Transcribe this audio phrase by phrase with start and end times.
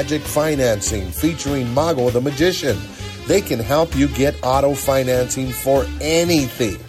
[0.00, 2.78] Magic Financing featuring Mago the Magician.
[3.26, 6.80] They can help you get auto financing for anything.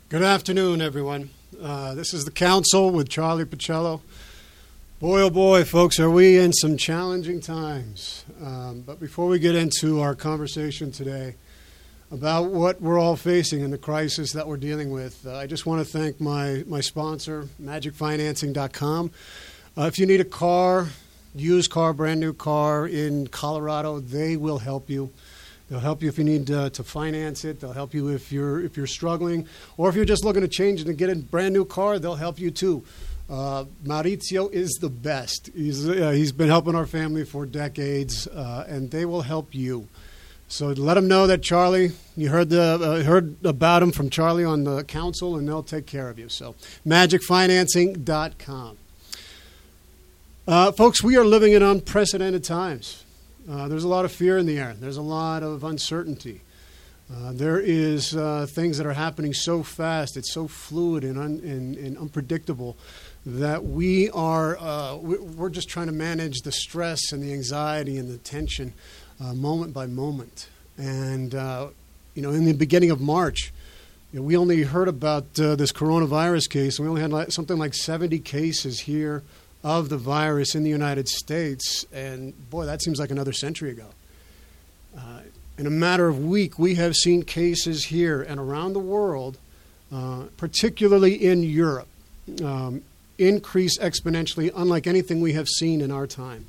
[0.10, 1.32] Good afternoon, everyone.
[1.62, 4.02] Uh, this is the Council with Charlie Pacello.
[5.00, 8.26] Boy, oh boy, folks, are we in some challenging times.
[8.44, 11.34] Um, but before we get into our conversation today
[12.12, 15.66] about what we're all facing and the crisis that we're dealing with, uh, I just
[15.66, 19.12] want to thank my, my sponsor, MagicFinancing.com.
[19.76, 20.90] Uh, if you need a car,
[21.34, 25.12] used car, brand new car in Colorado, they will help you.
[25.70, 27.60] They'll help you if you need uh, to finance it.
[27.60, 30.82] They'll help you if you're if you're struggling, or if you're just looking to change
[30.82, 32.00] and get a brand new car.
[32.00, 32.84] They'll help you too.
[33.30, 35.50] Uh, Maurizio is the best.
[35.54, 39.90] He's uh, he's been helping our family for decades, uh, and they will help you.
[40.48, 44.46] So let them know that Charlie, you heard the uh, heard about him from Charlie
[44.46, 46.30] on the council, and they'll take care of you.
[46.30, 48.78] So magicfinancing.com.
[50.48, 53.04] Uh, folks, we are living in unprecedented times.
[53.50, 54.76] Uh, there's a lot of fear in the air.
[54.78, 56.42] There's a lot of uncertainty.
[57.10, 60.18] Uh, there is uh, things that are happening so fast.
[60.18, 62.76] It's so fluid and, un- and, and unpredictable
[63.26, 68.10] that we are uh, we're just trying to manage the stress and the anxiety and
[68.10, 68.74] the tension
[69.22, 70.50] uh, moment by moment.
[70.78, 73.54] And you know, in the beginning of March,
[74.12, 78.20] we only heard about this coronavirus case, and we only had like, something like 70
[78.20, 79.24] cases here
[79.68, 83.88] of the virus in the United States, and boy, that seems like another century ago.
[84.98, 85.20] Uh,
[85.58, 89.38] in a matter of week, we have seen cases here and around the world,
[89.92, 91.90] uh, particularly in Europe,
[92.42, 92.82] um,
[93.18, 96.46] increase exponentially, unlike anything we have seen in our time.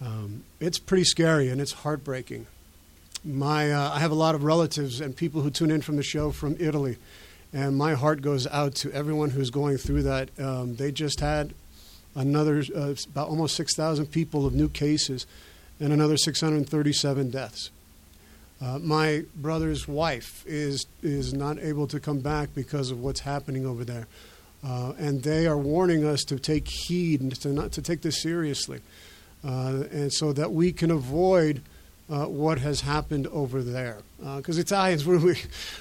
[0.00, 2.46] Um, it's pretty scary and it's heartbreaking.
[3.24, 6.04] My, uh, I have a lot of relatives and people who tune in from the
[6.04, 6.96] show from Italy,
[7.52, 10.30] and my heart goes out to everyone who's going through that.
[10.38, 11.54] Um, they just had
[12.14, 15.26] another uh, about almost 6,000 people of new cases,
[15.80, 17.70] and another 637 deaths.
[18.62, 23.66] Uh, my brother's wife is is not able to come back because of what's happening
[23.66, 24.06] over there,
[24.64, 28.22] uh, and they are warning us to take heed and to not to take this
[28.22, 28.80] seriously,
[29.44, 31.60] uh, and so that we can avoid
[32.10, 33.98] uh, what has happened over there.
[34.36, 35.34] Because uh, Italians, we're,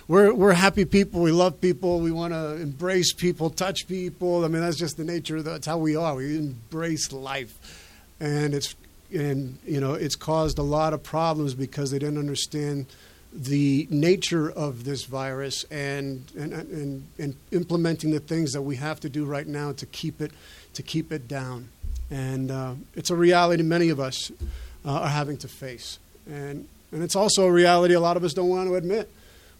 [0.08, 1.22] we're, we're happy people.
[1.22, 2.00] We love people.
[2.00, 4.46] We want to embrace people, touch people.
[4.46, 5.38] I mean, that's just the nature.
[5.38, 6.16] Of the, that's how we are.
[6.16, 8.76] We embrace life, and it's
[9.14, 12.88] and you know it's caused a lot of problems because they didn't understand
[13.32, 19.00] the nature of this virus and and, and, and implementing the things that we have
[19.00, 20.32] to do right now to keep it
[20.74, 21.70] to keep it down.
[22.10, 24.32] And uh, it's a reality many of us
[24.86, 26.00] uh, are having to face.
[26.28, 29.10] And, and it's also a reality a lot of us don't want to admit.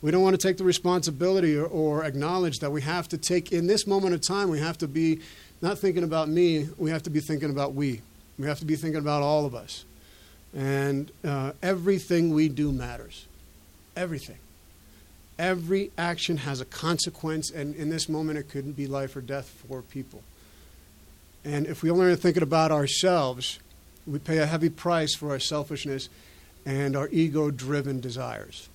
[0.02, 3.52] We don't want to take the responsibility or, or acknowledge that we have to take,
[3.52, 5.22] in this moment of time, we have to be
[5.62, 8.02] not thinking about me, we have to be thinking about we.
[8.38, 9.86] We have to be thinking about all of us.
[10.54, 13.28] And uh, everything we do matters.
[13.96, 14.38] Everything.
[15.40, 19.50] Every action has a consequence, and in this moment, it couldn't be life or death
[19.68, 20.22] for people.
[21.46, 23.60] And if we only are thinking about ourselves,
[24.06, 26.10] we pay a heavy price for our selfishness
[26.66, 28.70] and our ego driven desires.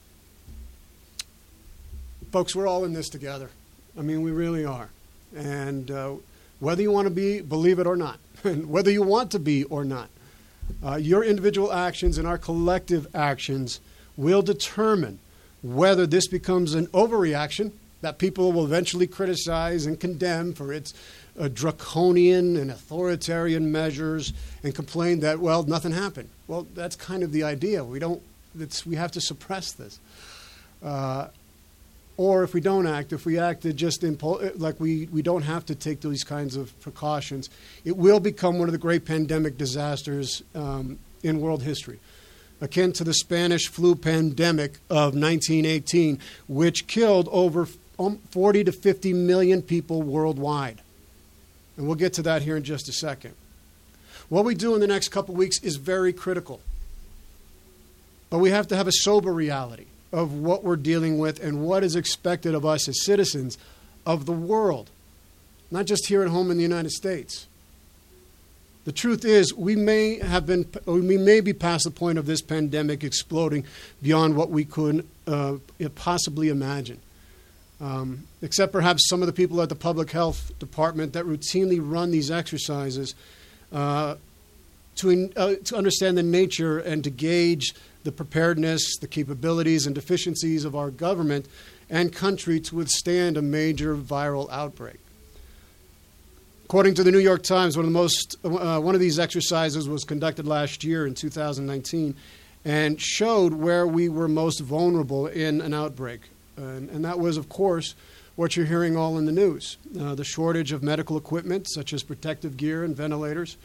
[2.31, 3.51] Folks, we're all in this together.
[3.99, 4.91] I mean, we really are.
[5.35, 6.15] And uh,
[6.61, 9.65] whether you want to be, believe it or not, and whether you want to be
[9.65, 10.09] or not,
[10.85, 13.81] uh, your individual actions and our collective actions
[14.17, 15.19] will determine
[15.63, 20.95] whether this becomes an overreaction that people will eventually criticize and condemn for its
[21.39, 24.33] uh, draconian and authoritarian measures
[24.63, 26.29] and complain that, well, nothing happened.
[26.47, 27.85] Well, that's kind of the idea.
[27.85, 28.23] We don't,
[28.87, 30.01] we have to suppress this.
[30.83, 31.29] Uh,
[32.17, 35.65] or if we don't act, if we acted just impul- like we, we don't have
[35.67, 37.49] to take these kinds of precautions,
[37.85, 42.01] it will become one of the great pandemic disasters um, in world history,
[42.61, 46.19] akin to the Spanish flu pandemic of 1918,
[46.49, 47.69] which killed over
[48.01, 50.81] um, 40 to 50 million people worldwide.
[51.79, 53.35] And we'll get to that here in just a second.
[54.29, 56.61] What we do in the next couple weeks is very critical.
[58.31, 61.85] But we have to have a sober reality of what we're dealing with and what
[61.85, 63.57] is expected of us as citizens
[64.05, 64.91] of the world,
[65.71, 67.47] not just here at home in the United States.
[68.85, 72.41] The truth is, we may have been, we may be past the point of this
[72.43, 73.65] pandemic exploding
[74.03, 75.57] beyond what we could uh,
[75.95, 77.01] possibly imagine.
[77.81, 82.11] Um, except perhaps some of the people at the public health department that routinely run
[82.11, 83.15] these exercises
[83.73, 84.17] uh,
[84.97, 90.65] to, uh, to understand the nature and to gauge the preparedness, the capabilities, and deficiencies
[90.65, 91.47] of our government
[91.89, 94.99] and country to withstand a major viral outbreak.
[96.65, 99.89] According to the New York Times, one of the most uh, one of these exercises
[99.89, 102.15] was conducted last year in 2019
[102.65, 106.21] and showed where we were most vulnerable in an outbreak.
[106.59, 107.95] And, and that was, of course,
[108.37, 112.03] what you're hearing all in the news uh, the shortage of medical equipment, such as
[112.03, 113.57] protective gear and ventilators,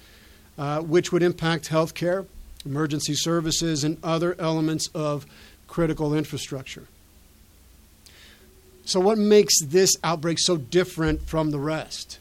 [0.57, 2.25] uh, which would impact health care,
[2.65, 5.25] emergency services, and other elements of
[5.67, 6.87] critical infrastructure.
[8.85, 12.19] So, what makes this outbreak so different from the rest?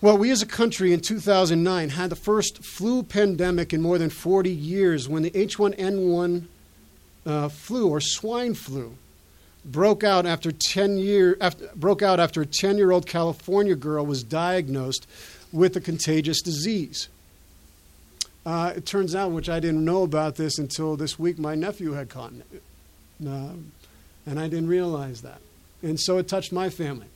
[0.00, 4.10] Well, we as a country in 2009 had the first flu pandemic in more than
[4.10, 6.46] 40 years when the H1N1
[7.26, 8.96] uh, flu or swine flu
[9.64, 14.04] broke out after 10 year after, broke out after a 10 year old California girl
[14.04, 15.06] was diagnosed
[15.52, 17.08] with a contagious disease.
[18.44, 21.92] Uh, it turns out, which I didn't know about this until this week, my nephew
[21.92, 22.62] had caught it.
[23.24, 23.52] Uh,
[24.26, 25.40] and I didn't realize that.
[25.82, 27.06] And so it touched my family.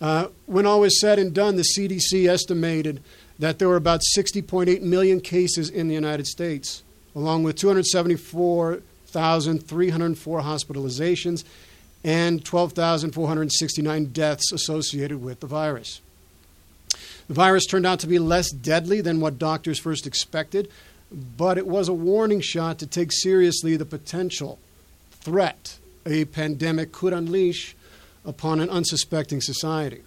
[0.00, 3.02] Uh, when all was said and done, the CDC estimated
[3.38, 6.82] that there were about 60.8 million cases in the United States,
[7.18, 11.44] along with 274,304 hospitalizations
[12.04, 16.00] and 12,469 deaths associated with the virus.
[17.26, 20.70] The virus turned out to be less deadly than what doctors first expected,
[21.10, 24.60] but it was a warning shot to take seriously the potential
[25.10, 27.74] threat a pandemic could unleash
[28.24, 30.02] upon an unsuspecting society.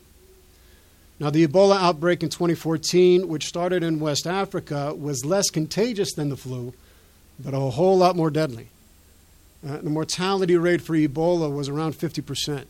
[1.19, 6.30] Now, the Ebola outbreak in 2014, which started in West Africa, was less contagious than
[6.30, 6.74] the flu,
[7.44, 8.68] but a whole lot more deadly.
[9.68, 12.66] Uh, the mortality rate for Ebola was around 50%.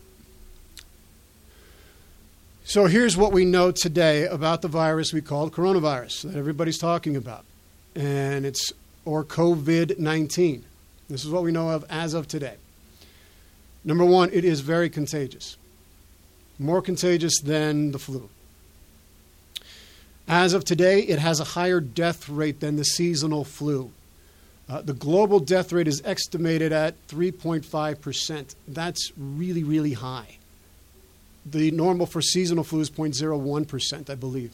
[2.63, 7.15] So here's what we know today about the virus we call coronavirus that everybody's talking
[7.15, 7.43] about.
[7.95, 8.71] And it's,
[9.03, 10.63] or COVID 19.
[11.09, 12.55] This is what we know of as of today.
[13.83, 15.57] Number one, it is very contagious,
[16.59, 18.29] more contagious than the flu.
[20.27, 23.91] As of today, it has a higher death rate than the seasonal flu.
[24.71, 28.55] Uh, the global death rate is estimated at 3.5%.
[28.69, 30.37] That's really, really high.
[31.45, 34.53] The normal for seasonal flu is 0.01%, I believe.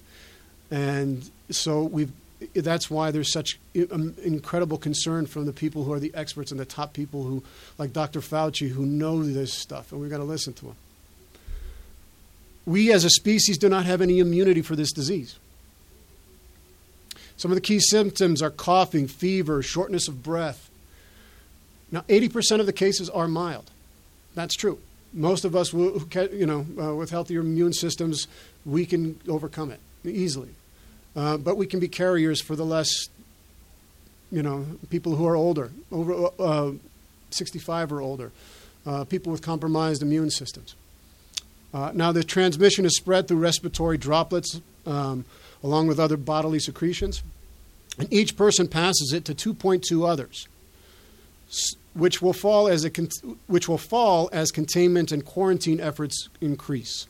[0.71, 2.11] And so we've,
[2.55, 3.59] that's why there's such
[3.91, 7.43] um, incredible concern from the people who are the experts and the top people who,
[7.77, 8.21] like Dr.
[8.21, 10.75] Fauci, who know this stuff, and we've got to listen to them.
[12.65, 15.37] We as a species do not have any immunity for this disease.
[17.37, 20.69] Some of the key symptoms are coughing, fever, shortness of breath.
[21.91, 23.71] Now, 80% of the cases are mild.
[24.35, 24.79] That's true
[25.13, 26.01] most of us, will,
[26.31, 28.27] you know, uh, with healthier immune systems,
[28.65, 30.49] we can overcome it easily.
[31.15, 32.89] Uh, but we can be carriers for the less,
[34.31, 36.71] you know, people who are older, over uh,
[37.31, 38.31] 65 or older,
[38.85, 40.75] uh, people with compromised immune systems.
[41.73, 45.25] Uh, now, the transmission is spread through respiratory droplets um,
[45.63, 47.23] along with other bodily secretions,
[47.97, 50.47] and each person passes it to 2.2 others
[51.97, 52.91] which will fall as a
[53.47, 57.07] which will fall as containment and quarantine efforts increase.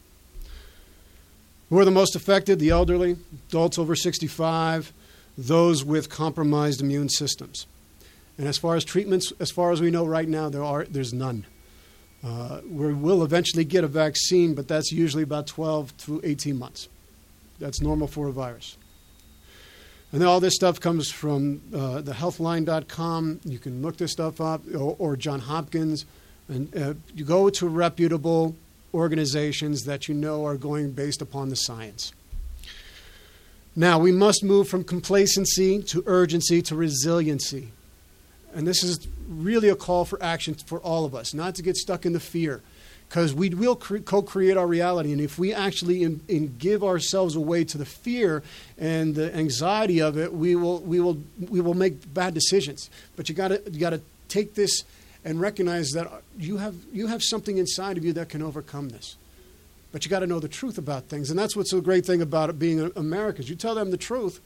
[1.69, 2.59] Who are the most affected?
[2.59, 3.17] The elderly,
[3.49, 4.93] adults over 65,
[5.37, 7.67] those with compromised immune systems.
[8.37, 11.13] And as far as treatments, as far as we know right now, there are there's
[11.13, 11.45] none.
[12.23, 16.87] Uh, we will eventually get a vaccine, but that's usually about 12 to 18 months.
[17.59, 18.77] That's normal for a virus.
[20.11, 23.41] And then all this stuff comes from uh, the healthline.com.
[23.43, 26.05] You can look this stuff up, or, or John Hopkins.
[26.47, 28.55] And uh, you go to reputable
[28.93, 32.13] organizations that you know are going based upon the science.
[33.75, 37.69] Now, we must move from complacency to urgency to resiliency.
[38.55, 41.75] and this is really a call for action for all of us, not to get
[41.75, 42.61] stuck in the fear,
[43.07, 45.11] because we will cre- co-create our reality.
[45.11, 48.43] And if we actually in, in give ourselves away to the fear
[48.77, 51.17] and the anxiety of it, we will we will
[51.49, 52.89] we will make bad decisions.
[53.15, 54.83] But you got to you got to take this
[55.23, 59.15] and recognize that you have you have something inside of you that can overcome this.
[59.91, 62.21] But you got to know the truth about things, and that's what's the great thing
[62.21, 63.49] about it being Americans.
[63.49, 64.41] You tell them the truth,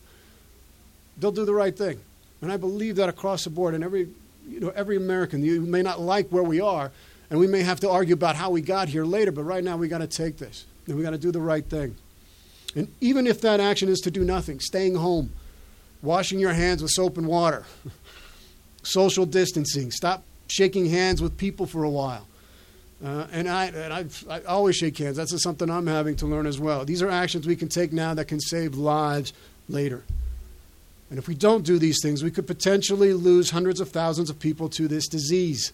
[1.17, 1.99] they'll do the right thing,
[2.41, 3.73] and I believe that across the board.
[3.73, 4.07] And every
[4.47, 6.91] you know every American, you may not like where we are,
[7.31, 9.31] and we may have to argue about how we got here later.
[9.31, 11.65] But right now, we got to take this, and we got to do the right
[11.65, 11.95] thing.
[12.75, 15.31] And even if that action is to do nothing, staying home,
[16.01, 17.65] washing your hands with soap and water,
[18.83, 22.27] social distancing, stop shaking hands with people for a while.
[23.03, 25.15] Uh, and I, and I've, I always shake hands.
[25.15, 26.83] That's something I'm having to learn as well.
[26.83, 29.31] These are actions we can take now that can save lives
[29.69, 30.03] later.
[31.09, 34.37] And if we don't do these things, we could potentially lose hundreds of thousands of
[34.37, 35.71] people to this disease.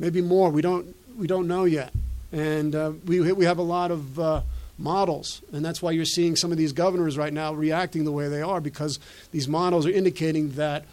[0.00, 0.50] Maybe more.
[0.50, 1.92] We don't, we don't know yet.
[2.32, 4.40] And uh, we, we have a lot of uh,
[4.78, 5.42] models.
[5.52, 8.42] And that's why you're seeing some of these governors right now reacting the way they
[8.42, 8.98] are because
[9.30, 10.84] these models are indicating that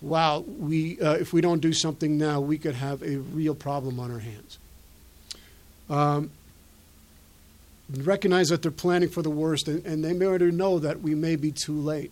[0.00, 4.00] wow, we, uh, if we don't do something now, we could have a real problem
[4.00, 4.58] on our hands.
[5.88, 6.30] Um,
[7.98, 11.14] recognize that they're planning for the worst, and, and they may already know that we
[11.14, 12.10] may be too late.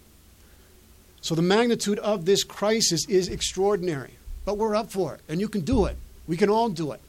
[1.21, 5.49] So the magnitude of this crisis is extraordinary, but we're up for it, and you
[5.49, 5.97] can do it.
[6.29, 7.01] We can all do it.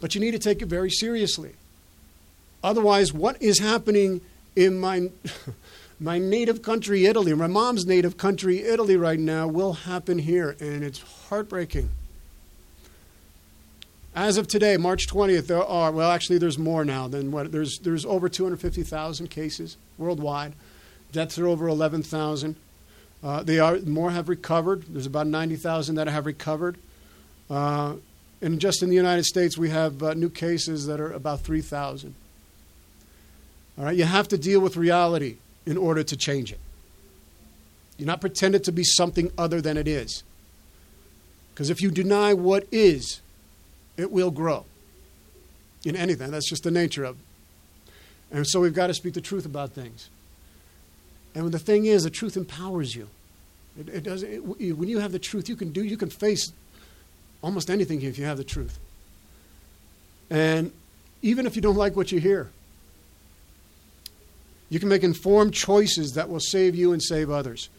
[0.00, 1.52] But you need to take it very seriously.
[2.64, 4.20] Otherwise, what is happening
[4.56, 5.10] in my
[6.00, 10.82] my native country, Italy, my mom's native country, Italy, right now, will happen here, and
[10.84, 11.90] it's heartbreaking.
[14.14, 17.78] As of today, March 20th, there are, well, actually, there's more now than what, there's,
[17.80, 20.54] there's over 250,000 cases worldwide.
[21.12, 22.56] Deaths are over 11,000.
[23.22, 24.84] Uh, they are, more have recovered.
[24.88, 26.78] There's about 90,000 that have recovered.
[27.50, 27.94] Uh,
[28.40, 32.14] and just in the United States, we have uh, new cases that are about 3,000.
[33.76, 36.60] All right, you have to deal with reality in order to change it.
[37.96, 40.22] You're not pretending to be something other than it is.
[41.52, 43.20] Because if you deny what is,
[43.96, 44.64] it will grow.
[45.84, 47.92] In anything, that's just the nature of it.
[48.30, 50.10] And so we've got to speak the truth about things.
[51.34, 53.08] And the thing is, the truth empowers you.
[53.78, 54.22] It, it does.
[54.22, 55.82] It, when you have the truth, you can do.
[55.84, 56.52] You can face
[57.42, 58.78] almost anything if you have the truth.
[60.30, 60.72] And
[61.22, 62.50] even if you don't like what you hear,
[64.70, 67.70] you can make informed choices that will save you and save others.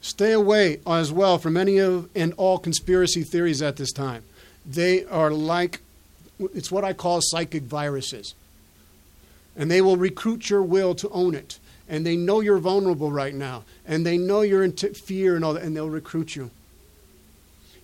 [0.00, 4.22] Stay away as well from any of and all conspiracy theories at this time.
[4.64, 5.80] They are like,
[6.54, 8.34] it's what I call psychic viruses.
[9.56, 11.58] And they will recruit your will to own it.
[11.86, 13.64] And they know you're vulnerable right now.
[13.86, 16.50] And they know you're in t- fear and all that, and they'll recruit you.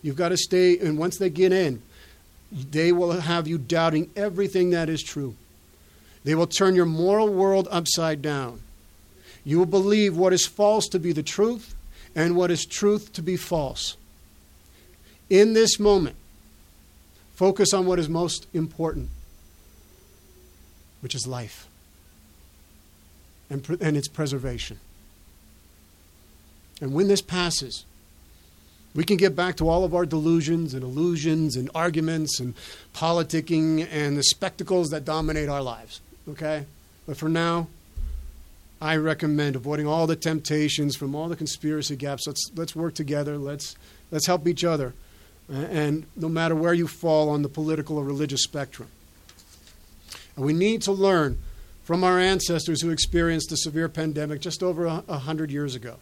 [0.07, 1.83] You've got to stay, and once they get in,
[2.53, 5.35] they will have you doubting everything that is true.
[6.23, 8.61] They will turn your moral world upside down.
[9.45, 11.75] You will believe what is false to be the truth
[12.15, 13.97] and what is truth to be false.
[15.29, 16.15] In this moment,
[17.35, 19.09] focus on what is most important,
[21.01, 21.67] which is life
[23.51, 24.79] and, and its preservation.
[26.81, 27.85] And when this passes,
[28.97, 32.55] we can get back to all of our delusions and illusions and arguments and
[32.95, 36.65] politicking and the spectacles that dominate our lives okay?
[37.07, 37.69] But for now,
[38.81, 42.27] I recommend avoiding all the temptations from all the conspiracy gaps.
[42.27, 43.39] Let's, let's work together.
[43.39, 43.77] Let's,
[44.11, 44.95] let's help each other.
[45.49, 48.89] And no matter where you fall on the political or religious spectrum.
[50.35, 51.39] And we need to learn
[51.85, 55.97] from our ancestors who experienced a severe pandemic just over a, a hundred years ago.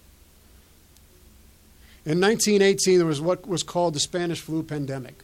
[2.07, 5.23] In 1918, there was what was called the Spanish flu pandemic.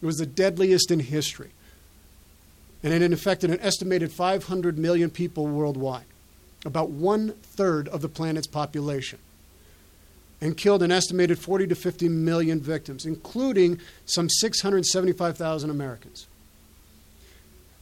[0.00, 1.50] It was the deadliest in history
[2.84, 6.04] and it infected an estimated 500 million people worldwide,
[6.66, 9.18] about one third of the planet's population,
[10.42, 16.26] and killed an estimated 40 to 50 million victims, including some 675,000 Americans.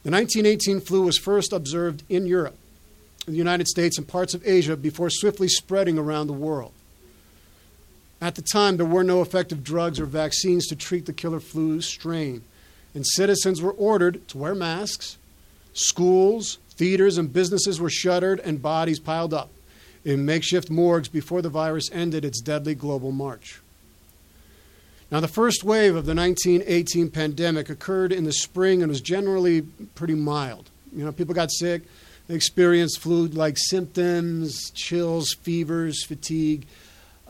[0.03, 2.55] The 1918 flu was first observed in Europe,
[3.25, 6.71] the United States, and parts of Asia before swiftly spreading around the world.
[8.23, 11.81] At the time, there were no effective drugs or vaccines to treat the killer flu
[11.81, 12.41] strain
[12.93, 15.17] and citizens were ordered to wear masks.
[15.73, 19.49] Schools, theaters, and businesses were shuttered and bodies piled up
[20.05, 23.59] in makeshift morgues before the virus ended its deadly global march.
[25.11, 29.63] Now, the first wave of the 1918 pandemic occurred in the spring and was generally
[29.95, 30.69] pretty mild.
[30.95, 31.83] You know, people got sick,
[32.27, 36.65] they experienced flu like symptoms, chills, fevers, fatigue.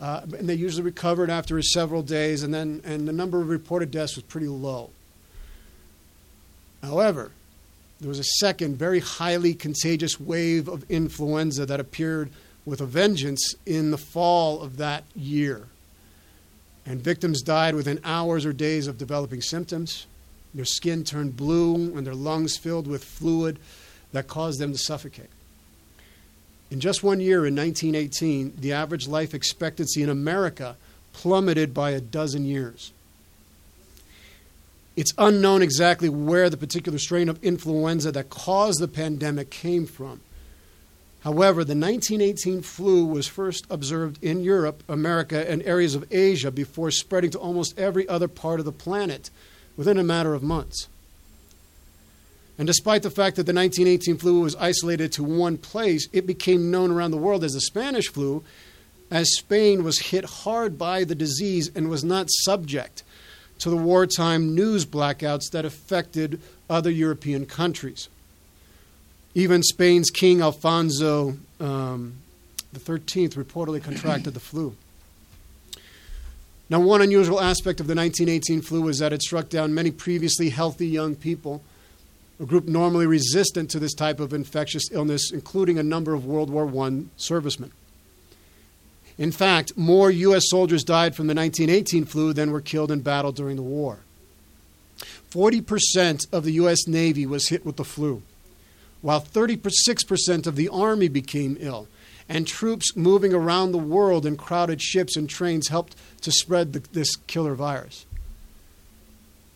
[0.04, 3.90] Uh, and they usually recovered after several days, and then and the number of reported
[3.90, 4.90] deaths was pretty low.
[6.82, 7.32] However,
[8.02, 12.32] there was a second very highly contagious wave of influenza that appeared
[12.66, 15.68] with a vengeance in the fall of that year.
[16.86, 20.06] And victims died within hours or days of developing symptoms.
[20.54, 23.58] Their skin turned blue and their lungs filled with fluid
[24.12, 25.30] that caused them to suffocate.
[26.74, 30.76] In just one year, in 1918, the average life expectancy in America
[31.14, 32.92] plummeted by a dozen years.
[34.96, 40.22] It's unknown exactly where the particular strain of influenza that caused the pandemic came from.
[41.20, 46.90] However, the 1918 flu was first observed in Europe, America, and areas of Asia before
[46.90, 49.30] spreading to almost every other part of the planet
[49.78, 50.88] within a matter of months.
[52.58, 56.70] And despite the fact that the 1918 flu was isolated to one place, it became
[56.70, 58.44] known around the world as the Spanish flu,
[59.10, 63.04] as Spain was hit hard by the disease and was not subject
[63.60, 68.10] to the wartime news blackouts that affected other European countries.
[69.36, 72.16] Even Spain's King Alfonso um,
[72.74, 74.76] the 13th reportedly contracted the flu.
[76.70, 80.50] Now, one unusual aspect of the 1918 flu was that it struck down many previously
[80.50, 81.62] healthy young people,
[82.44, 86.50] a group normally resistant to this type of infectious illness, including a number of World
[86.50, 87.72] War I servicemen.
[89.18, 90.50] In fact, more U.S.
[90.50, 94.00] soldiers died from the 1918 flu than were killed in battle during the war.
[95.32, 96.86] 40% of the U.S.
[96.86, 98.22] Navy was hit with the flu,
[99.02, 101.88] while 36% of the Army became ill,
[102.28, 106.80] and troops moving around the world in crowded ships and trains helped to spread the,
[106.92, 108.06] this killer virus.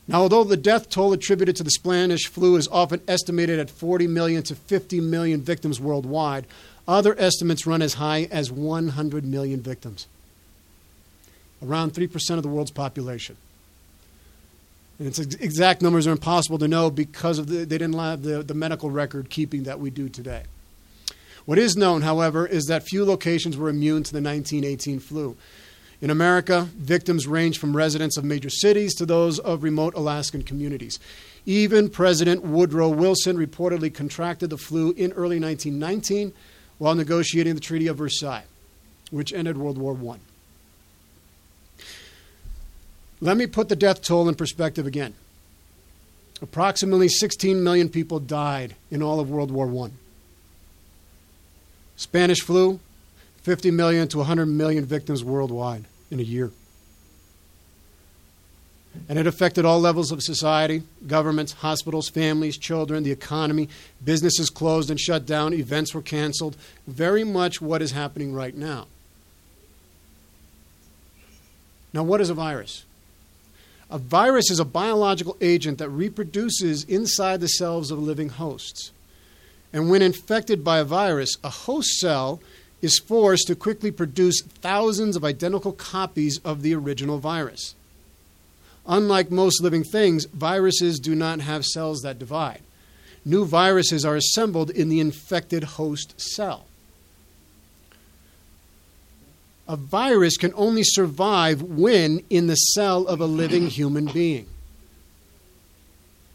[0.08, 4.08] Now, although the death toll attributed to the Spanish flu is often estimated at 40
[4.08, 6.46] million to 50 million victims worldwide,
[6.88, 10.08] other estimates run as high as 100 million victims,
[11.62, 13.36] around 3% of the world's population.
[14.98, 18.42] And its exact numbers are impossible to know because of the, they didn't have the,
[18.42, 20.44] the medical record keeping that we do today.
[21.46, 25.38] What is known, however, is that few locations were immune to the 1918 flu.
[26.00, 31.00] In America, victims range from residents of major cities to those of remote Alaskan communities.
[31.46, 36.34] Even President Woodrow Wilson reportedly contracted the flu in early 1919
[36.78, 38.46] while negotiating the Treaty of Versailles,
[39.10, 40.20] which ended World War I.
[43.20, 45.16] Let me put the death toll in perspective again.
[46.40, 49.90] Approximately 16 million people died in all of World War I.
[51.96, 52.80] Spanish flu,
[53.48, 56.52] 50 million to 100 million victims worldwide in a year.
[59.08, 63.70] And it affected all levels of society governments, hospitals, families, children, the economy.
[64.04, 66.58] Businesses closed and shut down, events were canceled.
[66.88, 68.88] Very much what is happening right now.
[71.94, 72.84] Now, what is a virus?
[73.90, 78.92] A virus is a biological agent that reproduces inside the cells of living hosts.
[79.72, 82.42] And when infected by a virus, a host cell
[82.82, 87.76] is forced to quickly produce thousands of identical copies of the original virus.
[88.88, 92.62] Unlike most living things, viruses do not have cells that divide.
[93.26, 96.66] New viruses are assembled in the infected host cell.
[99.68, 104.48] A virus can only survive when in the cell of a living human being.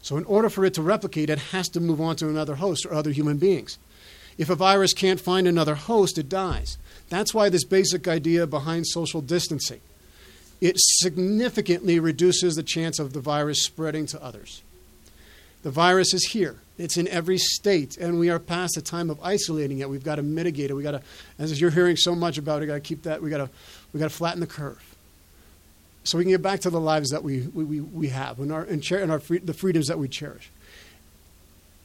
[0.03, 2.85] So, in order for it to replicate, it has to move on to another host
[2.85, 3.79] or other human beings.
[4.37, 6.77] If a virus can't find another host, it dies.
[7.09, 9.81] That's why this basic idea behind social distancing
[10.63, 14.61] it significantly reduces the chance of the virus spreading to others.
[15.61, 16.55] The virus is here.
[16.77, 19.89] It's in every state, and we are past the time of isolating it.
[19.89, 20.73] We've got to mitigate it.
[20.73, 21.01] We got to,
[21.37, 23.21] as you're hearing so much about, we got to keep that.
[23.21, 23.49] We got to,
[23.91, 24.81] we got to flatten the curve,
[26.05, 28.63] so we can get back to the lives that we we, we have and our
[28.63, 30.49] and, cher- and our free, the freedoms that we cherish.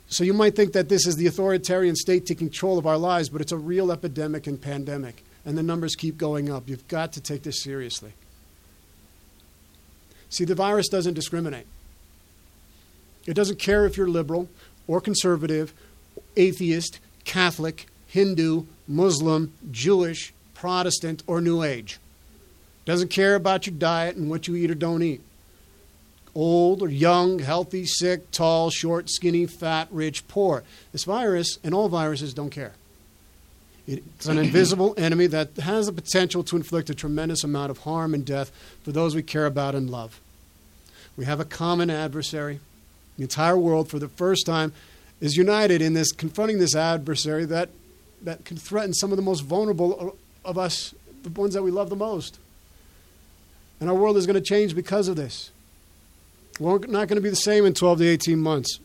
[0.08, 3.28] So you might think that this is the authoritarian state taking control of our lives,
[3.28, 6.68] but it's a real epidemic and pandemic, and the numbers keep going up.
[6.68, 8.12] You've got to take this seriously.
[10.30, 11.66] See, the virus doesn't discriminate.
[13.26, 14.48] It doesn't care if you're liberal
[14.86, 15.74] or conservative,
[16.36, 21.98] atheist, Catholic, Hindu, Muslim, Jewish, Protestant, or New Age.
[22.86, 25.20] Doesn't care about your diet and what you eat or don't eat.
[26.38, 30.62] Old or young, healthy, sick, tall, short, skinny, fat, rich, poor.
[30.92, 32.74] This virus and all viruses don't care.
[33.88, 38.14] It's an invisible enemy that has the potential to inflict a tremendous amount of harm
[38.14, 38.52] and death
[38.84, 40.20] for those we care about and love.
[41.16, 42.60] We have a common adversary.
[43.16, 44.72] The entire world, for the first time,
[45.20, 47.70] is united in this confronting this adversary that,
[48.22, 51.90] that can threaten some of the most vulnerable of us, the ones that we love
[51.90, 52.38] the most.
[53.80, 55.50] And our world is going to change because of this.
[56.58, 58.80] We're not going to be the same in 12 to 18 months.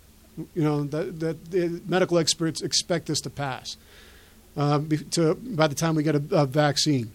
[0.56, 3.78] You know, that, that the medical experts expect us to pass
[4.58, 4.80] uh,
[5.12, 7.12] to, by the time we get a, a vaccine.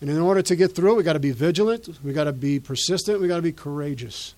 [0.00, 2.32] And in order to get through it, we got to be vigilant, we got to
[2.32, 4.34] be persistent, we got to be courageous.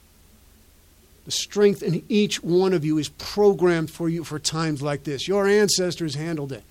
[1.25, 5.29] The strength in each one of you is programmed for you for times like this.
[5.29, 6.63] Your ancestors handled it.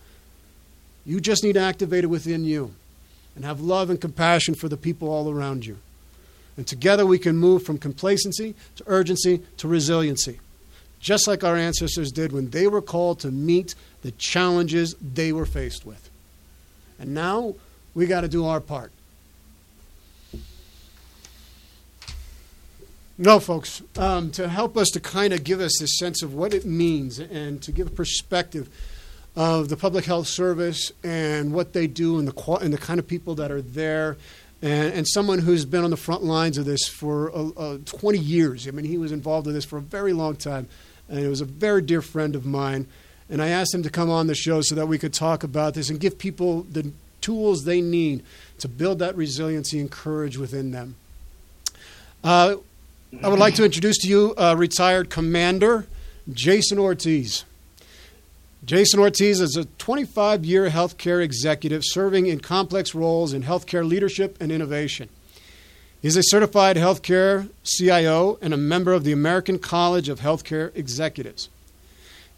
[1.06, 2.74] You just need to activate it within you
[3.36, 5.78] and have love and compassion for the people all around you.
[6.58, 10.40] And together we can move from complacency to urgency to resiliency,
[11.00, 15.46] just like our ancestors did when they were called to meet the challenges they were
[15.46, 16.10] faced with.
[17.00, 17.56] And now
[17.94, 18.92] we got to do our part.
[23.20, 26.54] No, folks, um, to help us to kind of give us this sense of what
[26.54, 28.70] it means and to give a perspective
[29.36, 33.08] of the public health service and what they do and the, and the kind of
[33.08, 34.18] people that are there.
[34.62, 38.18] And, and someone who's been on the front lines of this for uh, uh, 20
[38.18, 38.68] years.
[38.68, 40.68] I mean, he was involved in this for a very long time,
[41.08, 42.88] and he was a very dear friend of mine.
[43.30, 45.74] And I asked him to come on the show so that we could talk about
[45.74, 46.92] this and give people the
[47.22, 48.24] tools they need
[48.60, 50.96] to build that resiliency and courage within them.
[52.24, 52.56] Uh,
[53.22, 55.86] I would like to introduce to you retired commander
[56.32, 57.46] Jason Ortiz.
[58.68, 64.36] Jason Ortiz is a 25 year healthcare executive serving in complex roles in healthcare leadership
[64.42, 65.08] and innovation.
[66.02, 71.48] He's a certified healthcare CIO and a member of the American College of Healthcare Executives.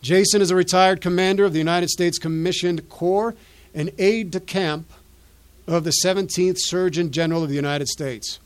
[0.04, 3.34] Jason is a retired commander of the United States Commissioned Corps
[3.74, 4.94] and aide de camp
[5.66, 8.38] of the 17th Surgeon General of the United States.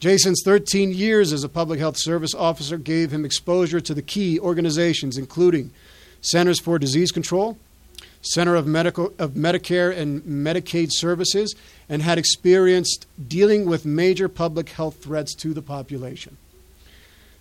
[0.00, 4.40] Jason's 13 years as a public health service officer gave him exposure to the key
[4.40, 5.70] organizations, including
[6.24, 7.58] Centers for Disease Control,
[8.22, 11.54] Center of, Medical, of Medicare and Medicaid Services,
[11.88, 16.38] and had experienced dealing with major public health threats to the population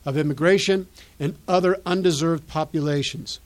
[0.06, 3.40] of immigration and other undeserved populations.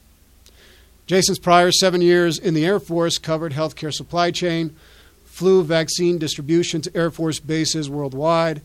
[1.06, 4.76] Jason's prior seven years in the Air Force covered healthcare supply chain,
[5.24, 8.64] flu vaccine distribution to Air Force bases worldwide,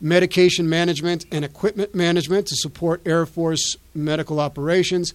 [0.00, 5.14] medication management and equipment management to support Air Force medical operations.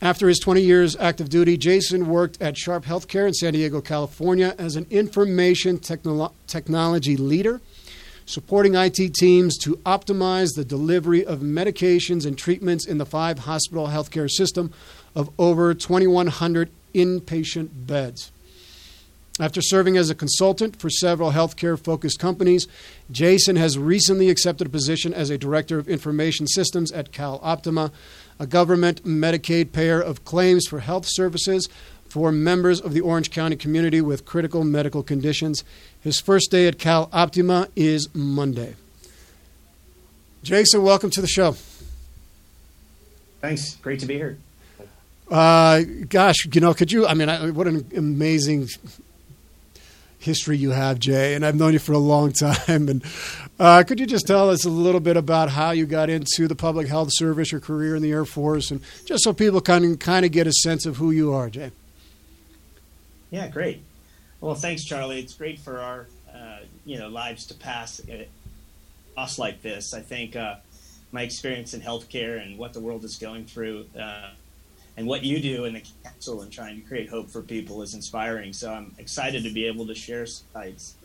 [0.00, 4.54] After his 20 years active duty, Jason worked at Sharp Healthcare in San Diego, California
[4.56, 7.60] as an information technolo- technology leader,
[8.24, 13.88] supporting IT teams to optimize the delivery of medications and treatments in the five hospital
[13.88, 14.72] healthcare system
[15.16, 18.30] of over 2,100 inpatient beds.
[19.40, 22.66] After serving as a consultant for several healthcare focused companies,
[23.10, 27.92] Jason has recently accepted a position as a director of information systems at CalOptima,
[28.38, 31.68] a government Medicaid payer of claims for health services
[32.08, 35.64] for members of the Orange County community with critical medical conditions.
[36.00, 38.76] His first day at CalOptima is Monday.
[40.42, 41.56] Jason, welcome to the show.
[43.40, 43.76] Thanks.
[43.76, 44.38] Great to be here.
[45.30, 47.06] Uh, gosh, you know, could you?
[47.06, 48.68] I mean, I, what an amazing
[50.18, 52.32] history you have, Jay, and I've known you for a long
[52.66, 52.88] time.
[52.88, 53.04] And
[53.58, 56.54] uh, could you just tell us a little bit about how you got into the
[56.54, 60.24] public health service, your career in the Air Force, and just so people can kind
[60.24, 61.70] of get a sense of who you are, Jay?
[63.30, 63.82] Yeah, great.
[64.40, 65.20] Well, thanks, Charlie.
[65.20, 68.00] It's great for our uh, you know lives to pass
[69.16, 69.92] us like this.
[69.92, 70.56] I think uh,
[71.12, 74.30] my experience in healthcare and what the world is going through uh,
[74.98, 77.94] and what you do in the council and trying to create hope for people is
[77.94, 78.52] inspiring.
[78.52, 80.96] So I'm excited to be able to share sites.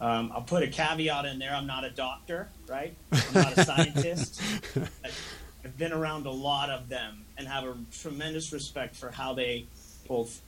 [0.00, 1.54] Um, I'll put a caveat in there.
[1.54, 2.94] I'm not a doctor, right?
[3.12, 4.40] I'm not a scientist.
[5.62, 9.66] I've been around a lot of them and have a tremendous respect for how they
[10.08, 10.40] both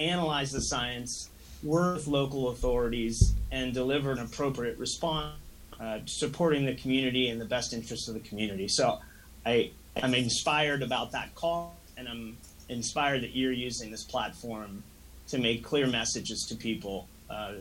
[0.00, 1.30] analyze the science,
[1.62, 5.36] work with local authorities, and deliver an appropriate response,
[5.78, 8.66] uh, supporting the community and the best interests of the community.
[8.66, 8.98] So
[9.46, 9.70] I,
[10.02, 12.36] I'm inspired about that call and I'm
[12.68, 14.82] inspired that you're using this platform
[15.28, 17.08] to make clear messages to people.
[17.28, 17.54] Uh,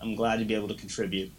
[0.00, 1.30] I'm glad to be able to contribute.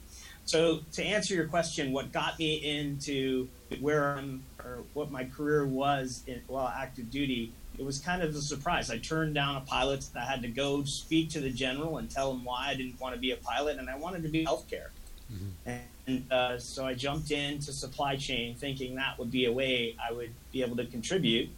[0.46, 3.48] So, to answer your question, what got me into
[3.80, 8.36] where I'm or what my career was in, while active duty, it was kind of
[8.36, 8.90] a surprise.
[8.90, 10.06] I turned down a pilot.
[10.16, 13.14] I had to go speak to the general and tell him why I didn't want
[13.16, 14.90] to be a pilot and I wanted to be healthcare.
[15.32, 15.72] Mm-hmm.
[16.08, 20.14] And uh, so I jumped into supply chain thinking that would be a way I
[20.14, 21.50] would be able to contribute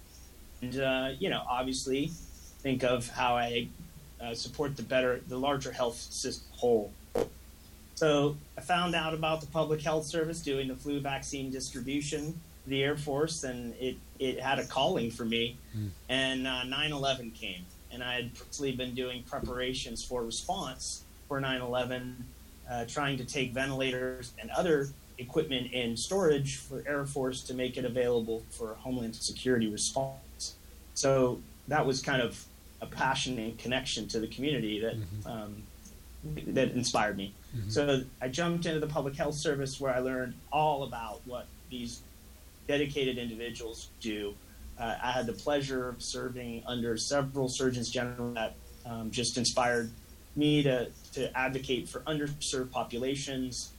[0.61, 2.11] and uh, you know, obviously,
[2.59, 3.67] think of how I
[4.21, 6.91] uh, support the better, the larger health system whole.
[7.95, 12.83] So I found out about the public health service doing the flu vaccine distribution, the
[12.83, 15.57] Air Force, and it it had a calling for me.
[15.77, 15.89] Mm.
[16.09, 21.61] And uh, 9/11 came, and I had previously been doing preparations for response for 9
[21.61, 22.25] 11,
[22.69, 27.77] uh, trying to take ventilators and other equipment in storage for Air Force to make
[27.77, 30.19] it available for Homeland Security response.
[30.99, 32.31] So that was kind of
[32.81, 35.31] a passion and connection to the community that mm-hmm.
[35.31, 35.63] um,
[36.47, 37.33] that inspired me.
[37.55, 37.69] Mm-hmm.
[37.69, 42.01] So I jumped into the public health service where I learned all about what these
[42.67, 44.33] dedicated individuals do.
[44.77, 49.89] Uh, I had the pleasure of serving under several surgeons general that um, just inspired
[50.35, 53.71] me to, to advocate for underserved populations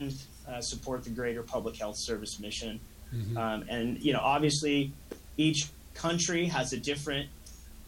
[0.00, 0.14] and
[0.48, 2.80] uh, support the greater public health service mission.
[3.14, 3.36] Mm-hmm.
[3.36, 4.92] Um, and, you know, obviously
[5.36, 7.28] each country has a different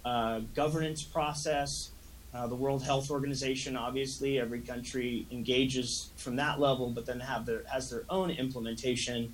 [0.05, 1.91] uh, governance process.
[2.35, 7.47] Uh, the World Health Organization, obviously, every country engages from that level, but then have
[7.47, 9.33] their has their own implementation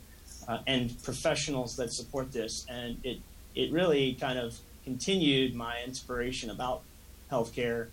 [0.48, 2.64] uh, and professionals that support this.
[2.68, 3.18] And it
[3.54, 6.82] it really kind of continued my inspiration about
[7.30, 7.88] healthcare,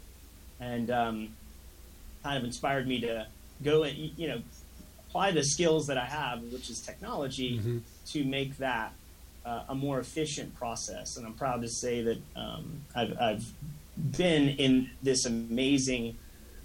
[0.59, 1.29] and um,
[2.23, 3.27] kind of inspired me to
[3.61, 4.41] go and you know
[5.09, 7.79] apply the skills that I have, which is technology, mm-hmm.
[8.07, 8.93] to make that
[9.45, 11.17] uh, a more efficient process.
[11.17, 13.53] And I'm proud to say that um, I've, I've,
[13.95, 16.17] been in this amazing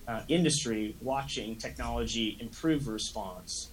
[0.09, 3.69] uh, industry watching technology improve response.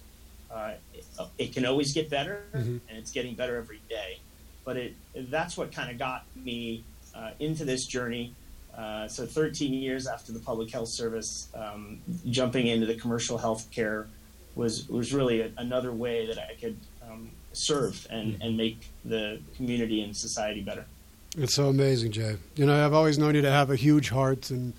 [0.50, 1.04] Uh, it,
[1.38, 2.76] it, can always get better, mm-hmm.
[2.86, 4.18] and it's getting better every day.
[4.64, 4.94] But it
[5.30, 8.34] that's what kind of got me uh, into this journey.
[8.76, 14.06] Uh, so 13 years after the public health service, um, jumping into the commercial healthcare
[14.54, 16.76] was was really a, another way that I could
[17.56, 18.42] serve and, mm-hmm.
[18.42, 20.84] and make the community and society better.
[21.38, 22.36] It's so amazing, Jay.
[22.54, 24.72] You know, I've always known you to have a huge heart, and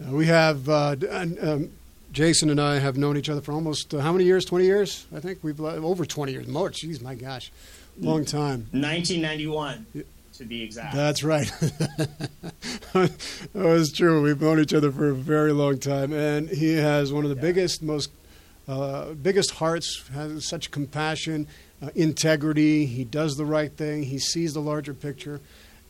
[0.00, 1.70] uh, we have uh, and, um,
[2.12, 4.44] Jason and I have known each other for almost uh, how many years?
[4.44, 5.42] Twenty years, I think.
[5.42, 6.46] We've uh, over twenty years.
[6.46, 7.50] More, jeez, my gosh,
[7.98, 8.68] long time.
[8.72, 9.86] Nineteen ninety one.
[10.34, 10.94] To be exact.
[10.94, 11.46] That's right.
[12.92, 13.10] that
[13.54, 14.22] was true.
[14.22, 17.36] We've known each other for a very long time, and he has one of the
[17.36, 17.42] yeah.
[17.42, 18.10] biggest, most
[18.68, 20.06] uh, biggest hearts.
[20.12, 21.48] Has such compassion
[21.82, 22.86] uh, integrity.
[22.86, 24.04] He does the right thing.
[24.04, 25.40] He sees the larger picture.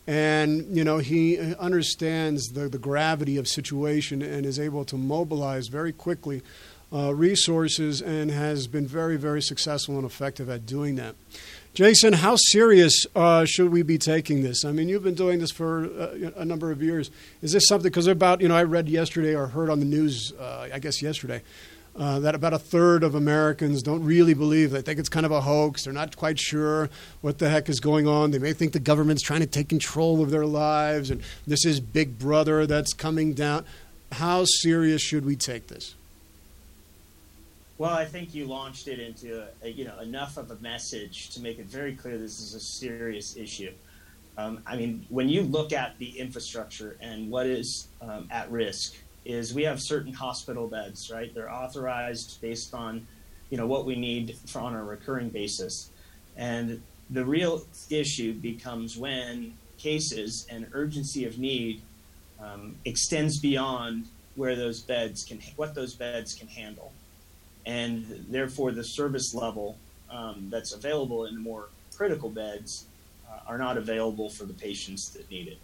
[0.07, 5.67] And, you know, he understands the, the gravity of situation and is able to mobilize
[5.67, 6.43] very quickly
[6.93, 11.17] uh, resources and has been very, very successful and effective at doing that.
[11.75, 14.65] Jason, how serious uh, should we be taking this?
[14.65, 17.11] I mean, you've been doing this for uh, a number of years.
[17.43, 20.33] Is this something, because about, you know, I read yesterday or heard on the news,
[20.41, 21.43] uh, I guess yesterday,
[21.99, 24.71] uh, that about a third of Americans don't really believe.
[24.71, 25.85] They think it's kind of a hoax.
[25.85, 26.91] They're not quite sure
[27.23, 28.31] what the heck is going on.
[28.31, 31.81] They may think the government's trying to take control of their lives, and this is
[31.81, 33.65] Big Brother that's coming down.
[34.13, 35.95] How serious should we take this?
[37.79, 41.41] Well, I think you launched it into a, you know enough of a message to
[41.41, 43.73] make it very clear this is a serious issue.
[44.39, 48.95] Um, I mean, when you look at the infrastructure and what is um, at risk,
[49.27, 51.35] is we have certain hospital beds, right?
[51.35, 53.07] They're authorized based on,
[53.51, 55.91] you know, what we need for, on a recurring basis.
[56.37, 61.83] And the real issue becomes when cases and urgency of need
[62.41, 66.93] um, extends beyond where those beds can, what those beds can handle.
[67.65, 69.77] And therefore, the service level
[70.09, 72.87] um, that's available in the more critical beds
[73.29, 75.59] uh, are not available for the patients that need it.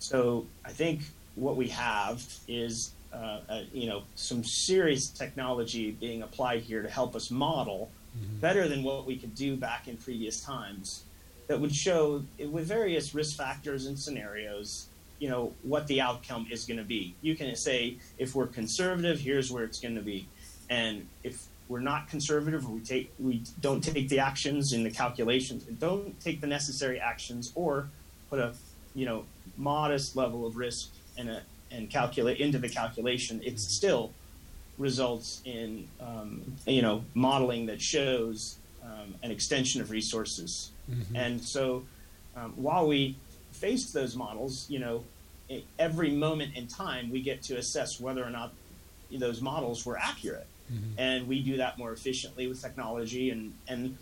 [0.00, 1.02] So I think
[1.40, 6.88] what we have is uh, uh, you know some serious technology being applied here to
[6.88, 8.36] help us model mm-hmm.
[8.36, 11.04] better than what we could do back in previous times
[11.48, 14.86] that would show with various risk factors and scenarios
[15.18, 19.18] you know what the outcome is going to be you can say if we're conservative
[19.18, 20.28] here's where it's going to be
[20.68, 24.90] and if we're not conservative or we take we don't take the actions in the
[24.90, 27.88] calculations don't take the necessary actions or
[28.28, 28.52] put a
[28.94, 29.24] you know
[29.56, 34.12] modest level of risk and a, and calculate into the calculation, it still
[34.78, 40.70] results in um, you know modeling that shows um, an extension of resources.
[40.90, 41.16] Mm-hmm.
[41.16, 41.84] And so,
[42.36, 43.16] um, while we
[43.52, 45.04] face those models, you know,
[45.78, 48.52] every moment in time we get to assess whether or not
[49.12, 50.98] those models were accurate, mm-hmm.
[50.98, 53.30] and we do that more efficiently with technology.
[53.30, 53.96] And and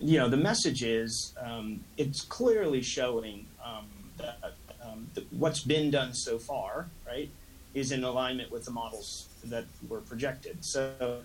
[0.00, 3.86] you know, the message is um, it's clearly showing um,
[4.18, 4.54] that
[4.98, 7.30] um, the, what's been done so far, right,
[7.74, 10.64] is in alignment with the models that were projected.
[10.64, 11.20] So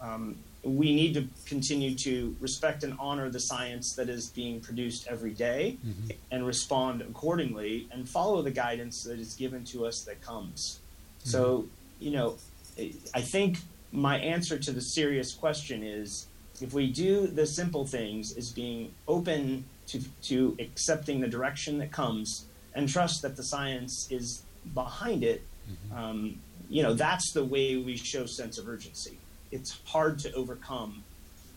[0.00, 5.06] um, we need to continue to respect and honor the science that is being produced
[5.08, 6.10] every day mm-hmm.
[6.30, 10.80] and respond accordingly and follow the guidance that is given to us that comes.
[11.20, 11.30] Mm-hmm.
[11.30, 11.66] So,
[12.00, 12.36] you know,
[13.14, 13.58] I think
[13.92, 16.26] my answer to the serious question is
[16.60, 21.90] if we do the simple things is being open to, to accepting the direction that
[21.90, 22.44] comes
[22.78, 25.42] and trust that the science is behind it.
[25.70, 25.98] Mm-hmm.
[25.98, 29.18] Um, you know, that's the way we show sense of urgency.
[29.50, 31.02] It's hard to overcome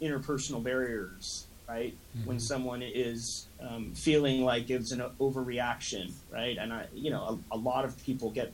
[0.02, 1.94] interpersonal barriers, right?
[2.18, 2.28] Mm-hmm.
[2.28, 6.58] When someone is um, feeling like it's an overreaction, right?
[6.58, 8.52] And I, you know, a, a lot of people get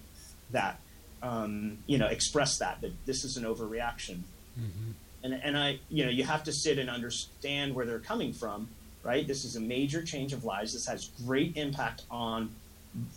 [0.51, 0.79] that,
[1.23, 4.19] um, you know, express that that this is an overreaction.
[4.59, 4.91] Mm-hmm.
[5.23, 8.69] And and I, you know, you have to sit and understand where they're coming from,
[9.07, 9.25] right?
[9.25, 10.73] This is a major change of lives.
[10.73, 12.53] This has great impact on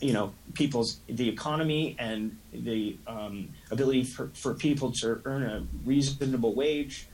[0.00, 5.64] you know people's the economy and the um, ability for, for people to earn a
[5.86, 7.06] reasonable wage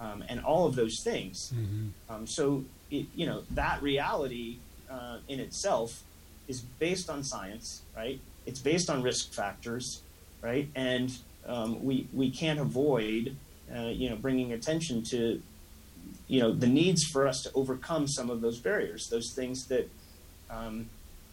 [0.00, 1.88] um, and all of those things mm-hmm.
[2.08, 4.56] um, so it, you know that reality
[4.90, 6.02] uh, in itself
[6.48, 10.00] is based on science right it's based on risk factors
[10.40, 13.36] right and um, we we can't avoid
[13.76, 15.42] uh, you know bringing attention to
[16.26, 19.88] you know the needs for us to overcome some of those barriers those things that
[20.50, 20.88] um,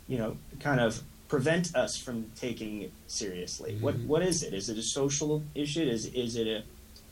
[0.08, 3.74] you know, kind of prevent us from taking it seriously?
[3.74, 3.84] Mm-hmm.
[3.84, 4.54] What what is it?
[4.54, 5.84] Is it a social issue?
[5.84, 6.64] Is is it a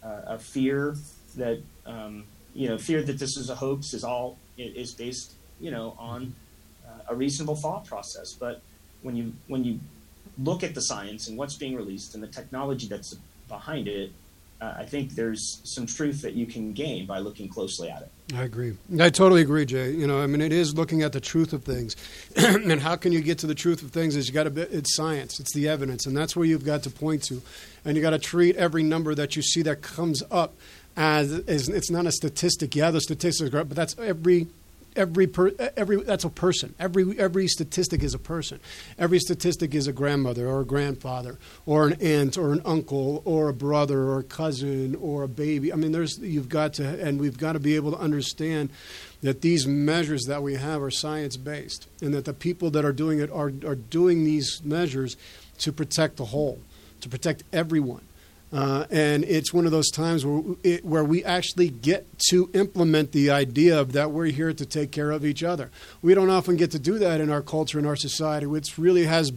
[0.03, 0.95] a fear
[1.35, 5.71] that um, you know fear that this is a hoax is all is based you
[5.71, 6.33] know on
[6.85, 8.33] uh, a reasonable thought process.
[8.33, 8.61] But
[9.01, 9.79] when you when you
[10.37, 13.15] look at the science and what's being released and the technology that's
[13.47, 14.11] behind it,
[14.61, 18.11] uh, I think there's some truth that you can gain by looking closely at it.
[18.35, 18.75] I agree.
[18.99, 19.91] I totally agree, Jay.
[19.91, 21.95] You know, I mean, it is looking at the truth of things,
[22.35, 24.15] and how can you get to the truth of things?
[24.15, 26.89] Is you got to it's science, it's the evidence, and that's where you've got to
[26.89, 27.41] point to,
[27.85, 30.53] and you got to treat every number that you see that comes up
[30.97, 32.75] as, as it's not a statistic.
[32.75, 34.47] Yeah, the statistics are, but that's every
[34.95, 36.73] every per, every that's a person.
[36.79, 38.59] Every every statistic is a person.
[38.97, 43.49] Every statistic is a grandmother or a grandfather or an aunt or an uncle or
[43.49, 45.71] a brother or a cousin or a baby.
[45.71, 48.69] I mean, there's you've got to and we've got to be able to understand
[49.21, 52.93] that these measures that we have are science based and that the people that are
[52.93, 55.17] doing it are are doing these measures
[55.59, 56.59] to protect the whole,
[57.01, 58.01] to protect everyone.
[58.51, 63.11] Uh, and it's one of those times where, it, where we actually get to implement
[63.11, 65.69] the idea of that we're here to take care of each other.
[66.01, 69.05] We don't often get to do that in our culture, in our society, which really
[69.05, 69.31] has.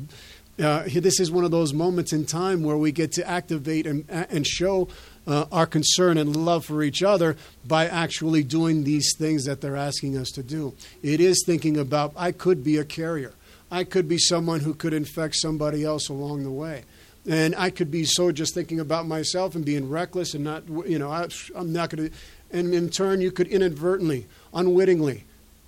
[0.58, 4.04] Uh, this is one of those moments in time where we get to activate and,
[4.08, 4.86] and show
[5.26, 9.78] uh, our concern and love for each other by actually doing these things that they're
[9.78, 10.74] asking us to do.
[11.02, 13.32] It is thinking about, I could be a carrier.
[13.70, 16.84] I could be someone who could infect somebody else along the way
[17.28, 20.98] and I could be so just thinking about myself and being reckless and not, you
[20.98, 22.16] know, I, am not going to.
[22.50, 25.24] And in turn, you could inadvertently, unwittingly,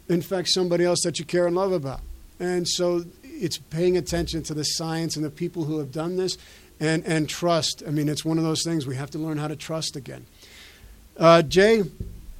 [0.08, 2.00] infect somebody else that you care and love about.
[2.40, 6.36] And so it's paying attention to the science and the people who have done this
[6.80, 7.82] and, and trust.
[7.86, 10.26] I mean, it's one of those things we have to learn how to trust again.
[11.16, 11.84] Uh, Jay?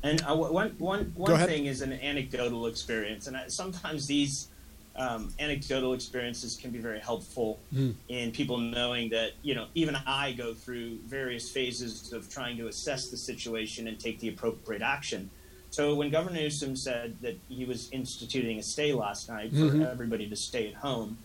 [0.02, 3.28] And uh, one, one, one thing is an anecdotal experience.
[3.28, 4.48] And I, sometimes these
[4.96, 7.94] um, anecdotal experiences can be very helpful mm.
[8.08, 12.68] in people knowing that you know even I go through various phases of trying to
[12.68, 15.30] assess the situation and take the appropriate action.
[15.70, 19.82] So when Governor Newsom said that he was instituting a stay last night for mm-hmm.
[19.82, 21.18] everybody to stay at home,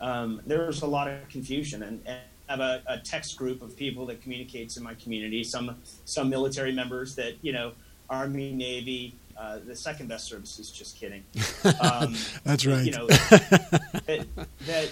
[0.00, 2.02] um, there was a lot of confusion and.
[2.06, 5.44] and I have a, a text group of people that communicates in my community.
[5.44, 7.70] Some some military members that you know,
[8.08, 11.24] Army, Navy, uh, the second best service is just kidding.
[11.80, 12.84] Um, That's right.
[12.84, 14.26] You know that,
[14.66, 14.90] that,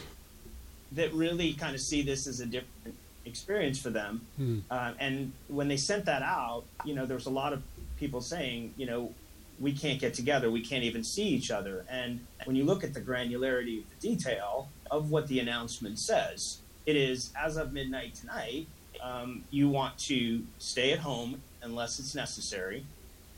[0.92, 4.22] that really kind of see this as a different experience for them.
[4.36, 4.58] Hmm.
[4.70, 7.62] Uh, and when they sent that out, you know, there was a lot of
[7.98, 9.12] people saying, you know,
[9.60, 11.84] we can't get together, we can't even see each other.
[11.88, 16.58] And when you look at the granularity of the detail of what the announcement says,
[16.86, 18.66] it is as of midnight tonight.
[19.02, 22.84] Um, you want to stay at home unless it's necessary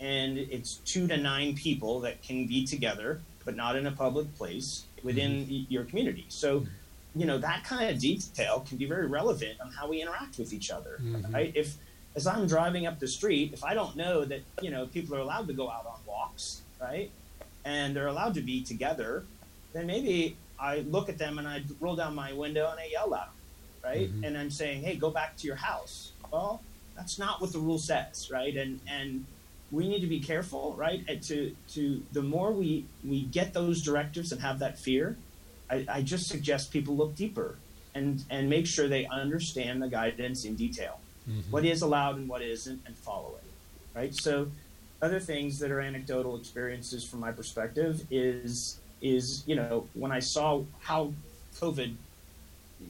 [0.01, 4.35] and it's two to nine people that can be together, but not in a public
[4.37, 5.73] place within mm-hmm.
[5.73, 6.25] your community.
[6.29, 6.67] So,
[7.15, 10.53] you know, that kind of detail can be very relevant on how we interact with
[10.53, 10.99] each other.
[11.03, 11.33] Mm-hmm.
[11.33, 11.53] Right?
[11.55, 11.77] If
[12.17, 15.21] as I'm driving up the street, if I don't know that you know people are
[15.21, 17.11] allowed to go out on walks, right,
[17.65, 19.25] and they're allowed to be together,
[19.73, 23.15] then maybe I look at them and I roll down my window and I yell
[23.15, 23.35] at them,
[23.85, 24.25] right, mm-hmm.
[24.25, 26.13] and I'm saying, hey, go back to your house.
[26.33, 26.63] Well,
[26.97, 29.25] that's not what the rule says, right, and and
[29.71, 31.05] we need to be careful, right?
[31.09, 35.17] And to to the more we we get those directives and have that fear,
[35.71, 37.57] I, I just suggest people look deeper
[37.95, 41.51] and and make sure they understand the guidance in detail, mm-hmm.
[41.51, 44.15] what is allowed and what isn't, and follow it, right?
[44.15, 44.49] So,
[45.01, 50.19] other things that are anecdotal experiences from my perspective is is you know when I
[50.19, 51.13] saw how
[51.59, 51.95] COVID,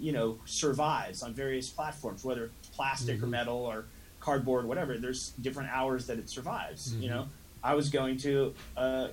[0.01, 3.25] you know, survives on various platforms, whether plastic mm-hmm.
[3.25, 3.85] or metal or
[4.21, 4.99] cardboard, whatever.
[4.99, 6.93] There's different hours that it survives.
[6.93, 7.03] Mm-hmm.
[7.03, 7.29] You know,
[7.63, 9.09] I was going to, uh,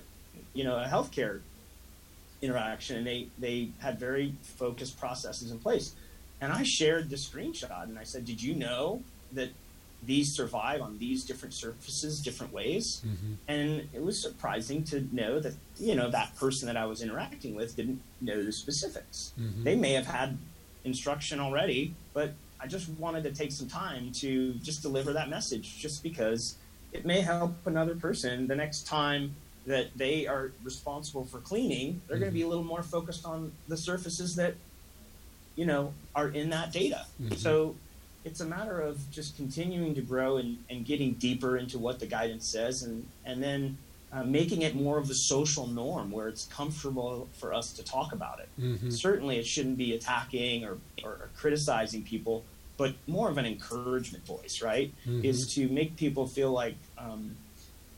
[0.54, 1.40] you know, a healthcare
[2.40, 5.94] interaction, and they they had very focused processes in place.
[6.40, 9.02] And I shared the screenshot, and I said, "Did you know
[9.32, 9.50] that
[10.04, 13.32] these survive on these different surfaces, different ways?" Mm-hmm.
[13.48, 17.54] And it was surprising to know that you know that person that I was interacting
[17.54, 19.32] with didn't know the specifics.
[19.40, 19.64] Mm-hmm.
[19.64, 20.38] They may have had
[20.84, 25.78] instruction already, but I just wanted to take some time to just deliver that message,
[25.78, 26.56] just because
[26.92, 29.34] it may help another person the next time
[29.66, 32.00] that they are responsible for cleaning.
[32.06, 32.22] They're mm-hmm.
[32.22, 34.54] going to be a little more focused on the surfaces that
[35.56, 37.06] you know are in that data.
[37.22, 37.34] Mm-hmm.
[37.34, 37.76] So
[38.24, 42.06] it's a matter of just continuing to grow and, and getting deeper into what the
[42.06, 43.78] guidance says, and and then
[44.12, 48.12] uh, making it more of the social norm where it's comfortable for us to talk
[48.12, 48.48] about it.
[48.58, 48.90] Mm-hmm.
[48.90, 52.42] Certainly, it shouldn't be attacking or, or, criticizing people,
[52.78, 54.94] but more of an encouragement voice, right?
[55.06, 55.24] Mm-hmm.
[55.24, 57.36] Is to make people feel like, um,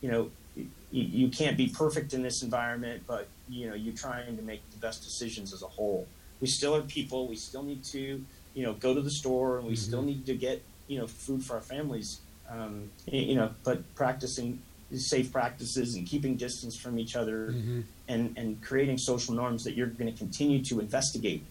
[0.00, 4.36] you know, you, you, can't be perfect in this environment, but you know, you're trying
[4.36, 6.08] to make the best decisions as a whole.
[6.40, 7.28] We still are people.
[7.28, 9.80] We still need to, you know, go to the store, and we mm-hmm.
[9.80, 12.18] still need to get, you know, food for our families.
[12.50, 14.61] Um, you know, but practicing
[14.97, 17.80] safe practices and keeping distance from each other mm-hmm.
[18.09, 21.45] and, and creating social norms that you're going to continue to investigate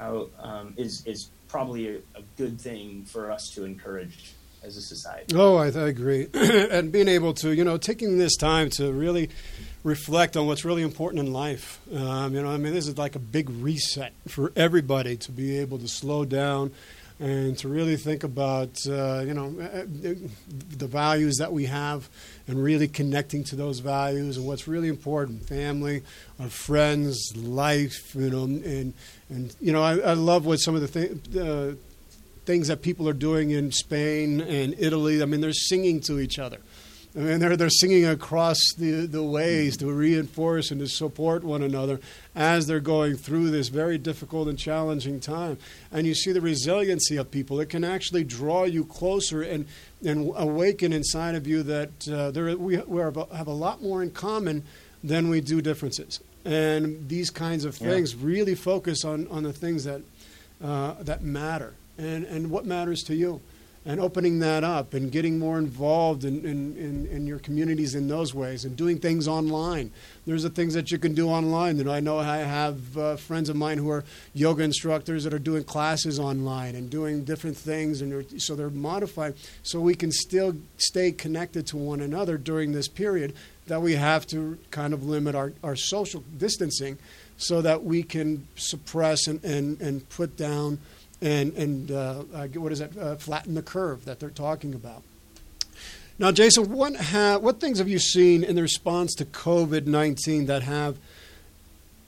[0.00, 4.80] uh, um, is, is probably a, a, good thing for us to encourage as a
[4.80, 5.34] society.
[5.34, 6.28] Oh, I, I agree.
[6.34, 9.30] and being able to, you know, taking this time to really
[9.82, 11.80] reflect on what's really important in life.
[11.92, 15.58] Um, you know, I mean, this is like a big reset for everybody to be
[15.58, 16.72] able to slow down
[17.20, 19.84] and to really think about uh, you know uh,
[20.76, 22.08] the values that we have
[22.46, 26.02] and really connecting to those values and what's really important family
[26.38, 28.94] our friends life you know and
[29.28, 31.74] and you know I, I love what some of the th- uh,
[32.44, 35.20] things that people are doing in Spain and Italy.
[35.22, 36.58] I mean they're singing to each other
[37.16, 41.62] I mean, they're, they're singing across the, the ways to reinforce and to support one
[41.62, 42.00] another
[42.34, 45.56] as they're going through this very difficult and challenging time.
[45.90, 47.60] And you see the resiliency of people.
[47.60, 49.66] It can actually draw you closer and,
[50.04, 54.10] and awaken inside of you that uh, there, we, we have a lot more in
[54.10, 54.64] common
[55.02, 56.20] than we do differences.
[56.44, 58.20] And these kinds of things yeah.
[58.22, 60.02] really focus on, on the things that,
[60.62, 63.40] uh, that matter and, and what matters to you
[63.88, 68.06] and opening that up and getting more involved in, in, in, in, your communities in
[68.06, 69.90] those ways and doing things online.
[70.26, 71.78] There's the things that you can do online.
[71.78, 75.32] You know, I know I have uh, friends of mine who are yoga instructors that
[75.32, 80.12] are doing classes online and doing different things, and so they're modified so we can
[80.12, 83.34] still stay connected to one another during this period
[83.68, 86.98] that we have to kind of limit our, our social distancing
[87.38, 90.78] so that we can suppress and, and, and put down–
[91.20, 92.22] and, and uh,
[92.54, 95.02] what is it, uh, flatten the curve that they're talking about.
[96.18, 100.46] Now, Jason, what, ha- what things have you seen in the response to COVID 19
[100.46, 100.96] that have,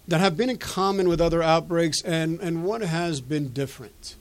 [0.09, 4.17] that have been in common with other outbreaks, and, and what has been different?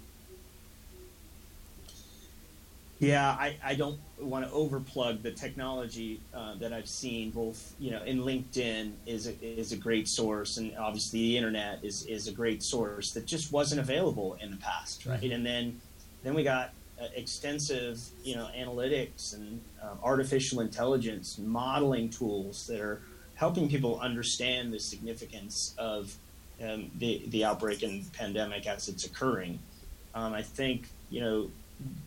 [3.00, 7.32] Yeah, I, I don't want to overplug the technology uh, that I've seen.
[7.32, 11.80] Both, you know, in LinkedIn is a, is a great source, and obviously the internet
[11.82, 15.22] is is a great source that just wasn't available in the past, right?
[15.22, 15.32] Mm-hmm.
[15.32, 15.82] And then
[16.24, 16.72] then we got
[17.02, 23.02] uh, extensive, you know, analytics and uh, artificial intelligence modeling tools that are
[23.36, 26.14] helping people understand the significance of
[26.62, 29.58] um, the the outbreak and pandemic as it's occurring.
[30.14, 31.50] Um, I think you know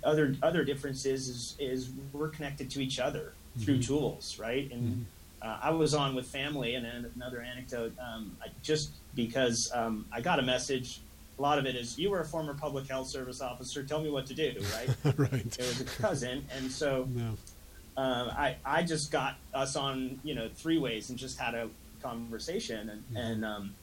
[0.04, 3.94] other other differences is is we're connected to each other through mm-hmm.
[3.94, 4.70] tools, right?
[4.70, 5.48] And mm-hmm.
[5.48, 10.06] uh, I was on with family, and then another anecdote, um, I, just because um,
[10.12, 11.00] I got a message.
[11.38, 13.82] A lot of it is you were a former public health service officer.
[13.82, 15.18] Tell me what to do, right?
[15.18, 15.58] right.
[15.58, 17.36] It was a cousin, and so no.
[17.96, 21.68] uh, I I just got us on you know three ways and just had a
[22.02, 23.16] conversation, and mm-hmm.
[23.16, 23.74] and um,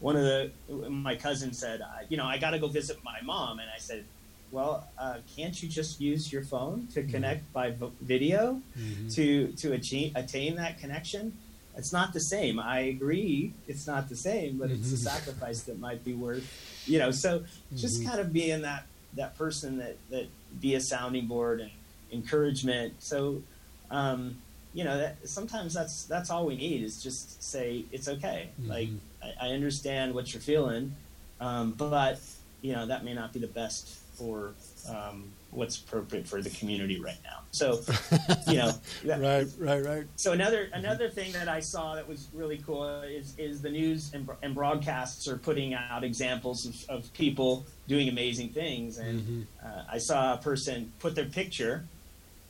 [0.00, 0.50] one of the
[0.88, 4.04] my cousin said, you know, I got to go visit my mom, and I said,
[4.50, 7.10] well, uh, can't you just use your phone to mm-hmm.
[7.10, 7.52] connect mm-hmm.
[7.52, 9.08] by vo- video mm-hmm.
[9.08, 11.36] to to achieve, attain that connection?
[11.76, 12.58] It's not the same.
[12.58, 14.96] I agree, it's not the same, but it's a mm-hmm.
[14.96, 16.46] sacrifice that might be worth,
[16.86, 17.10] you know.
[17.10, 17.44] So
[17.74, 18.08] just mm-hmm.
[18.08, 20.26] kind of being that that person that that
[20.60, 21.70] be a sounding board and
[22.12, 22.94] encouragement.
[23.00, 23.42] So,
[23.90, 24.36] um,
[24.72, 28.50] you know, that, sometimes that's that's all we need is just say it's okay.
[28.64, 28.88] Like
[29.22, 30.94] I, I, understand what you're feeling,
[31.40, 32.20] um, but
[32.62, 34.52] you know that may not be the best for
[34.88, 37.40] um, what's appropriate for the community right now.
[37.50, 37.80] So,
[38.48, 38.72] you know,
[39.04, 40.04] that, right, right, right.
[40.16, 44.12] So another another thing that I saw that was really cool is is the news
[44.14, 49.66] and, and broadcasts are putting out examples of, of people doing amazing things, and mm-hmm.
[49.66, 51.84] uh, I saw a person put their picture,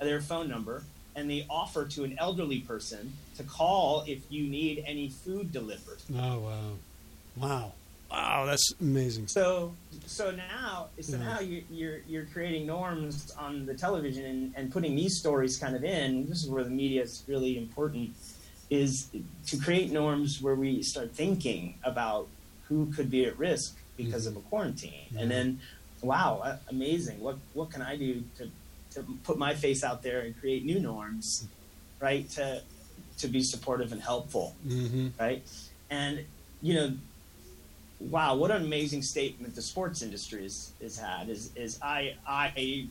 [0.01, 0.83] their phone number,
[1.14, 5.99] and they offer to an elderly person to call if you need any food delivered.
[6.14, 6.73] Oh wow,
[7.37, 7.73] wow,
[8.11, 8.45] wow!
[8.47, 9.29] That's amazing.
[9.29, 9.75] So,
[10.07, 11.25] so now, so Yeah.
[11.25, 15.57] now you, are you're you're creating norms on the television and, and putting these stories
[15.59, 16.27] kind of in.
[16.29, 18.11] This is where the media is really important,
[18.71, 19.09] is
[19.49, 22.29] to create norms where we start thinking about
[22.69, 25.61] who could be at risk because of a quarantine, and then,
[26.03, 27.21] wow, amazing!
[27.21, 28.51] What what can I do to
[28.95, 31.47] to put my face out there and create new norms,
[32.01, 32.29] right?
[32.31, 32.63] To
[33.19, 35.09] to be supportive and helpful Mm-hmm.
[35.19, 35.43] right?
[35.91, 36.25] And
[36.63, 36.93] you know,
[38.01, 41.29] wow, what an amazing statement the sports industry has, has had.
[41.29, 42.87] Is is I I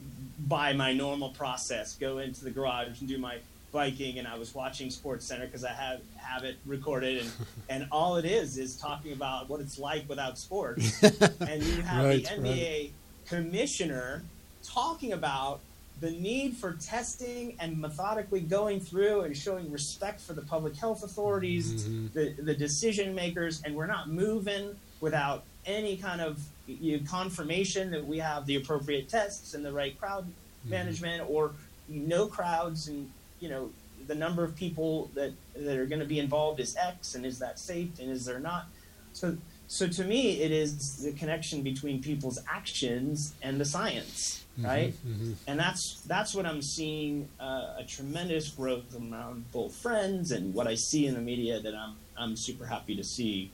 [0.47, 3.37] by my normal process go into the garage and do my
[3.71, 7.31] biking, and I was watching SportsCenter because I have have it recorded, and
[7.69, 11.01] and all it is is talking about what it's like without sports,
[11.41, 12.91] and you have Right, the NBA
[13.27, 14.23] commissioner
[14.63, 15.59] talking about
[16.01, 21.03] the need for testing and methodically going through and showing respect for the public health
[21.03, 22.11] authorities, Mhm.
[22.13, 27.91] the, the decision makers, and we're not moving without any kind of you know, confirmation
[27.91, 30.25] that we have the appropriate tests and the right crowd
[30.65, 31.53] management or
[31.87, 33.69] no crowds and you know
[34.07, 37.37] the number of people that that are going to be involved is X and is
[37.39, 38.65] that safe and is there not
[39.13, 39.37] so
[39.67, 45.33] so to me it is the connection between people's actions and the science right Mm-hmm.
[45.47, 50.65] and that's that's what I'm seeing uh, a tremendous growth among both friends and what
[50.65, 53.51] I see in the media that I'm I'm super happy to see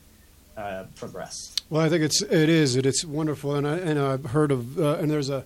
[0.56, 1.56] uh, progress.
[1.72, 4.78] Well, I think it's it is it, it's wonderful, and I and I've heard of
[4.78, 5.44] uh, and there's a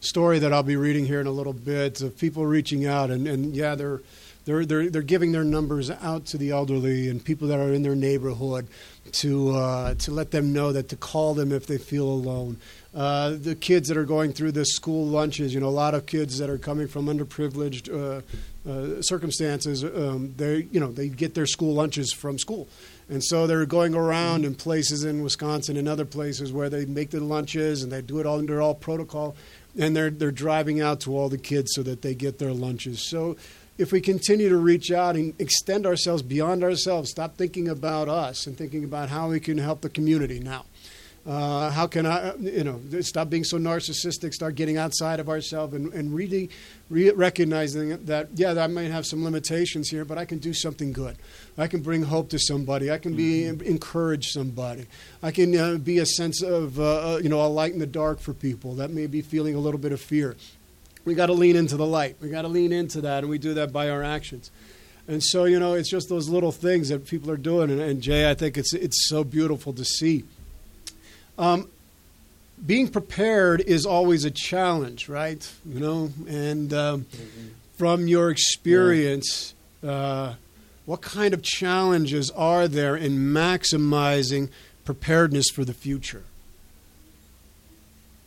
[0.00, 3.26] story that I'll be reading here in a little bit of people reaching out and,
[3.26, 4.00] and yeah they're
[4.48, 7.82] they're they're they're giving their numbers out to the elderly and people that are in
[7.82, 8.66] their neighborhood
[9.12, 12.56] to uh, to let them know that to call them if they feel alone.
[12.94, 16.06] Uh, the kids that are going through the school lunches, you know, a lot of
[16.06, 18.22] kids that are coming from underprivileged uh,
[18.68, 22.68] uh, circumstances, um, they you know they get their school lunches from school.
[23.10, 27.10] And so they're going around in places in Wisconsin and other places where they make
[27.10, 29.34] the lunches and they do it all under all protocol.
[29.78, 33.08] And they're, they're driving out to all the kids so that they get their lunches.
[33.08, 33.36] So
[33.78, 38.46] if we continue to reach out and extend ourselves beyond ourselves, stop thinking about us
[38.46, 40.66] and thinking about how we can help the community now.
[41.26, 45.74] Uh, how can I, you know, stop being so narcissistic, start getting outside of ourselves
[45.74, 46.48] and, and really
[46.88, 50.90] re- recognizing that, yeah, I might have some limitations here, but I can do something
[50.90, 51.16] good.
[51.58, 52.90] I can bring hope to somebody.
[52.90, 54.86] I can be encourage somebody.
[55.22, 57.86] I can uh, be a sense of, uh, uh, you know, a light in the
[57.86, 60.34] dark for people that may be feeling a little bit of fear.
[61.08, 62.16] We got to lean into the light.
[62.20, 64.50] We got to lean into that, and we do that by our actions.
[65.08, 67.70] And so, you know, it's just those little things that people are doing.
[67.70, 70.24] And, and Jay, I think it's it's so beautiful to see.
[71.38, 71.70] Um,
[72.66, 75.50] being prepared is always a challenge, right?
[75.64, 77.06] You know, and um,
[77.78, 80.34] from your experience, uh,
[80.84, 84.50] what kind of challenges are there in maximizing
[84.84, 86.24] preparedness for the future?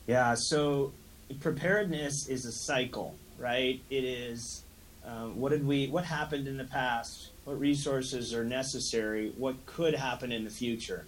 [0.08, 0.94] Yeah, so
[1.40, 3.82] preparedness is a cycle, right?
[3.90, 4.64] It is
[5.06, 9.94] um, what did we, what happened in the past, what resources are necessary, what could
[9.96, 11.06] happen in the future.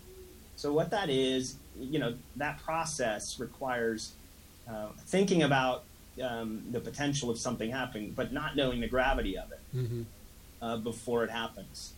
[0.56, 4.14] So what that is, you know, that process requires
[4.70, 5.84] uh, thinking about
[6.22, 10.04] um, the potential of something happening, but not knowing the gravity of it Mm-hmm.
[10.62, 11.94] uh, before it happens.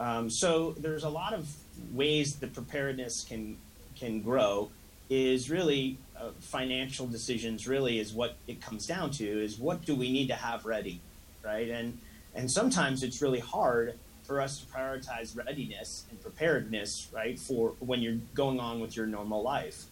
[0.00, 1.46] Um, so there's a lot of
[1.92, 3.58] ways that preparedness can
[3.96, 4.70] can grow.
[5.14, 7.68] Is really uh, financial decisions.
[7.68, 9.24] Really, is what it comes down to.
[9.24, 11.00] Is what do we need to have ready,
[11.44, 11.68] right?
[11.68, 11.98] And
[12.34, 18.00] and sometimes it's really hard for us to prioritize readiness and preparedness, right, for when
[18.00, 19.84] you're going on with your normal life.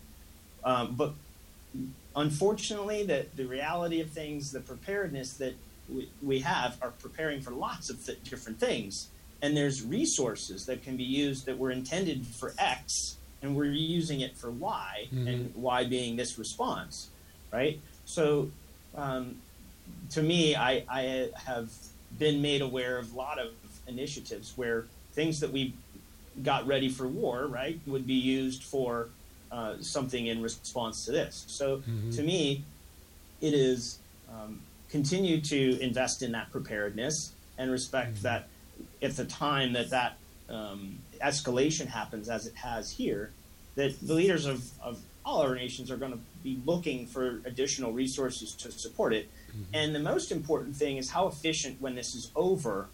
[0.65, 1.13] Um, but
[2.17, 5.55] unfortunately, the, the reality of things, the preparedness that
[5.89, 9.09] we, we have are preparing for lots of th- different things.
[9.43, 14.21] And there's resources that can be used that were intended for X, and we're using
[14.21, 17.09] it for Y, and Y being this response,
[17.53, 17.81] right?
[18.05, 18.51] So,
[18.95, 19.37] um,
[20.11, 21.71] to me, I, I have
[22.19, 23.51] been made aware of a lot of
[23.87, 25.75] initiatives where things that we
[26.43, 29.09] got ready for war, right, would be used for
[29.51, 31.45] uh, something in response to this.
[31.49, 31.83] So
[32.13, 32.65] to me,
[33.41, 33.99] it is
[34.31, 34.61] um,
[34.91, 38.49] continue to invest in that preparedness and respect that
[39.03, 40.17] at the time that that
[40.49, 43.31] um, escalation happens, as it has here,
[43.75, 47.93] that the leaders of, of all our nations are going to be looking for additional
[47.93, 49.29] resources to support it.
[49.51, 49.63] Mm-hmm.
[49.75, 52.89] And the most important thing is how efficient, when this is over,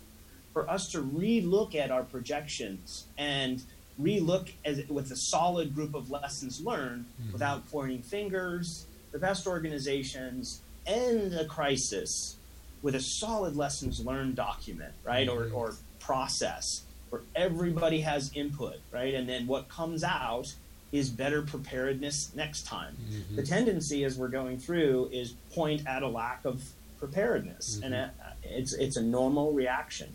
[0.52, 3.62] for us to relook at our projections and
[4.00, 7.32] relook as, with a solid group of lessons learned mm-hmm.
[7.32, 8.86] without pointing fingers.
[9.12, 12.36] The best organizations end a crisis
[12.82, 15.54] with a solid lessons learned document, right, or, mm-hmm.
[15.54, 16.82] or process
[17.16, 20.54] where everybody has input, right, and then what comes out
[20.92, 22.96] is better preparedness next time.
[23.10, 23.36] Mm-hmm.
[23.36, 26.62] The tendency as we're going through is point at a lack of
[26.98, 27.84] preparedness, mm-hmm.
[27.84, 28.08] and uh,
[28.44, 30.14] it's it's a normal reaction.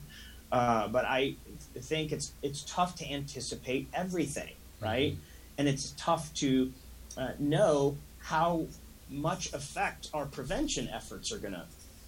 [0.51, 1.35] Uh, but I
[1.75, 5.13] think it's it's tough to anticipate everything, right?
[5.13, 5.21] Mm-hmm.
[5.57, 6.71] And it's tough to
[7.17, 8.65] uh, know how
[9.09, 11.65] much effect our prevention efforts are going to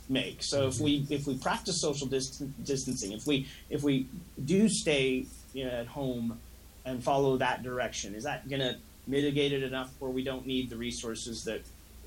[0.10, 0.43] make.
[0.43, 4.08] So if we if we practice social distancing, if we if we
[4.43, 6.39] do stay you know, at home
[6.86, 8.78] and follow that direction, is that going to
[9.08, 11.62] mitigate it enough where we don't need the resources that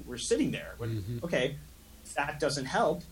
[0.07, 0.75] we're sitting there?
[0.79, 1.25] When, mm-hmm.
[1.25, 1.57] Okay,
[2.05, 3.03] if that doesn't help,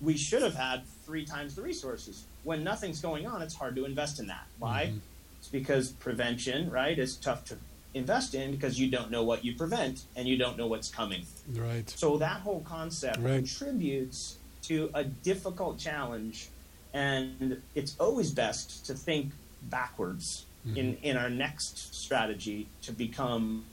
[0.00, 2.24] we should have had three times the resources.
[2.44, 4.46] When nothing's going on, it's hard to invest in that.
[4.58, 4.86] Why?
[4.86, 4.98] Mm-hmm.
[5.38, 7.56] It's because prevention, right, is tough to
[7.94, 11.24] invest in because you don't know what you prevent and you don't know what's coming.
[11.54, 11.88] Right.
[11.90, 13.36] So that whole concept right.
[13.36, 16.48] contributes to a difficult challenge,
[16.94, 19.32] and it's always best to think
[19.62, 20.76] backwards mm-hmm.
[20.76, 23.64] in in our next strategy to become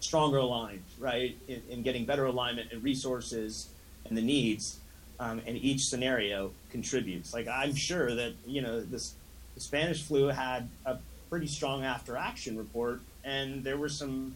[0.00, 1.36] stronger aligned, right?
[1.48, 3.68] In, in getting better alignment and resources
[4.04, 4.78] and the needs,
[5.20, 7.32] um, and each scenario contributes.
[7.32, 9.14] Like I'm sure that you know this
[9.54, 14.34] the Spanish flu had a pretty strong after action report and there were some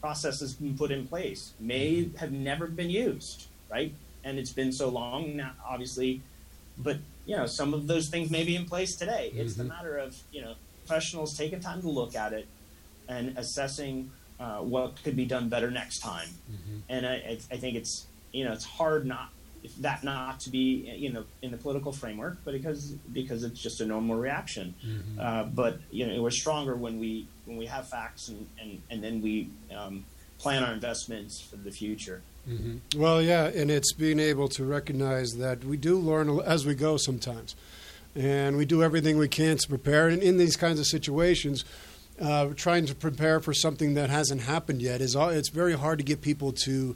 [0.00, 3.94] processes put in place may have never been used, right?
[4.24, 6.20] And it's been so long now, obviously,
[6.76, 9.30] but you know, some of those things may be in place today.
[9.30, 9.40] Mm-hmm.
[9.40, 10.54] It's the matter of you know
[10.86, 12.46] professionals taking time to look at it
[13.08, 14.10] and assessing
[14.40, 16.28] uh, what could be done better next time.
[16.50, 16.78] Mm-hmm.
[16.88, 19.30] And I, I think it's you know it's hard not
[19.80, 23.80] that not to be you know in the political framework, but because because it's just
[23.80, 24.74] a normal reaction.
[24.84, 25.20] Mm-hmm.
[25.20, 29.02] Uh, but you know we're stronger when we when we have facts and and, and
[29.02, 30.04] then we um,
[30.38, 32.22] plan our investments for the future.
[32.48, 33.00] Mm-hmm.
[33.00, 36.96] Well, yeah, and it's being able to recognize that we do learn as we go
[36.96, 37.54] sometimes,
[38.16, 40.08] and we do everything we can to prepare.
[40.08, 41.64] And in these kinds of situations,
[42.22, 46.04] uh, trying to prepare for something that hasn't happened yet is it's very hard to
[46.04, 46.94] get people to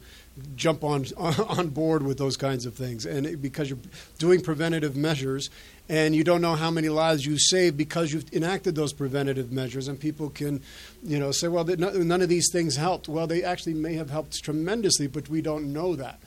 [0.54, 3.78] jump on on board with those kinds of things, and it, because you're
[4.18, 5.50] doing preventative measures,
[5.88, 9.88] and you don't know how many lives you save because you've enacted those preventative measures,
[9.88, 10.62] and people can,
[11.02, 13.08] you know, say, well, none of these things helped.
[13.08, 16.20] Well, they actually may have helped tremendously, but we don't know that.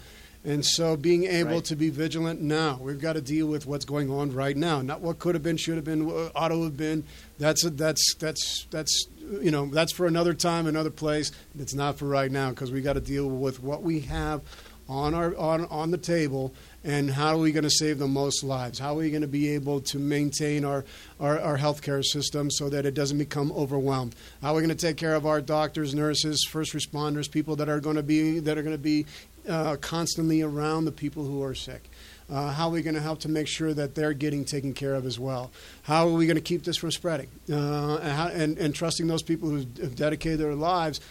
[0.46, 1.66] And so being able right.
[1.66, 5.02] to be vigilant now, we've got to deal with what's going on right now, not
[5.02, 7.04] what could have been, should have been, ought to have been.
[7.40, 9.08] That's a, that's that's that's
[9.42, 11.32] you know that's for another time, another place.
[11.60, 14.42] It's not for right now because we got to deal with what we have
[14.88, 18.44] on our on on the table and how are we going to save the most
[18.44, 18.80] lives?
[18.80, 20.86] How are we going to be able to maintain our,
[21.20, 24.16] our, our healthcare system so that it doesn't become overwhelmed?
[24.42, 27.68] How are we going to take care of our doctors, nurses, first responders, people that
[27.68, 29.06] are going to be that are going to be
[29.50, 31.90] uh, constantly around the people who are sick?
[32.32, 34.94] Uh, how are we going to help to make sure that they're getting taken care
[34.94, 35.52] of as well?
[35.84, 37.28] How are we going to keep this from spreading?
[37.50, 41.02] Uh, and, how, and, and, trusting those people who have dedicated their lives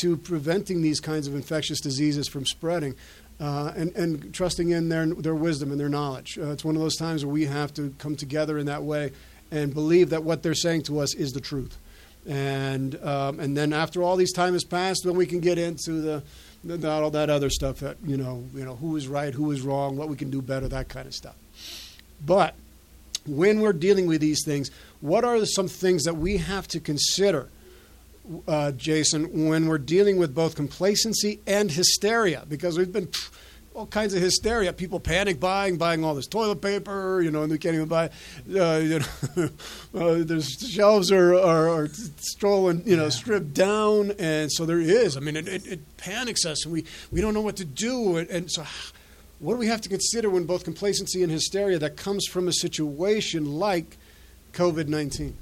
[0.00, 2.94] to preventing these kinds of infectious diseases from spreading.
[3.38, 6.38] Uh, and, and trusting in their, their wisdom and their knowledge.
[6.38, 9.12] Uh, it's one of those times where we have to come together in that way
[9.50, 11.76] and believe that what they're saying to us is the truth.
[12.26, 16.00] And, um, and then after all these time has passed, then we can get into
[16.00, 16.22] the,
[16.66, 19.62] the, all that other stuff that, you know, you know, who is right, who is
[19.62, 21.36] wrong, what we can do better, that kind of stuff.
[22.24, 22.54] But
[23.26, 27.48] when we're dealing with these things, what are some things that we have to consider
[28.48, 33.08] uh, Jason, when we're dealing with both complacency and hysteria, because we've been
[33.76, 34.72] all kinds of hysteria.
[34.72, 38.06] People panic buying, buying all this toilet paper, you know, and they can't even buy.
[38.48, 39.50] Uh, you know,
[39.94, 43.08] uh, there's shelves are, are, are strolling, you know, yeah.
[43.10, 45.16] stripped down, and so there is.
[45.16, 48.16] I mean, it, it, it, panics us, and we we don't know what to do,
[48.16, 48.64] and, and so.
[49.38, 52.52] What do we have to consider when both complacency and hysteria that comes from a
[52.54, 53.98] situation like
[54.54, 55.36] COVID 19?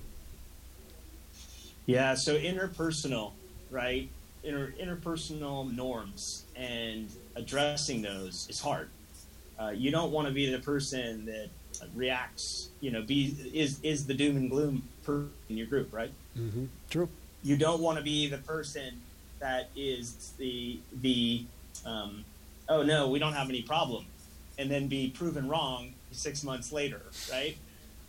[1.86, 3.30] Yeah, so interpersonal,
[3.70, 4.08] right?
[4.42, 8.88] Inter- interpersonal norms and addressing those is hard.
[9.58, 11.48] Uh, you don't want to be the person that
[11.94, 16.12] reacts, you know, be is is the doom and gloom person in your group, right?
[16.36, 16.66] Mm-hmm.
[16.90, 17.08] True.
[17.42, 19.00] You don't want to be the person
[19.40, 21.44] that is the the
[21.84, 22.24] um,
[22.68, 24.06] oh no, we don't have any problem,
[24.58, 27.56] and then be proven wrong six months later, right?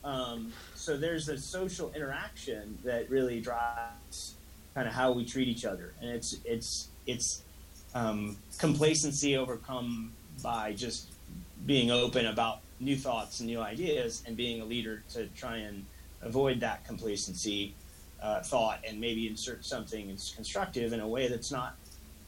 [0.04, 4.36] Um, so there's a social interaction that really drives
[4.76, 7.42] kind of how we treat each other, and it's it's it's
[7.96, 10.12] um, complacency overcome
[10.44, 11.08] by just
[11.66, 15.86] being open about new thoughts and new ideas, and being a leader to try and
[16.22, 17.74] avoid that complacency
[18.22, 21.76] uh, thought and maybe insert something that's constructive in a way that's not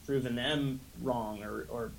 [0.06, 1.92] proven them wrong or, or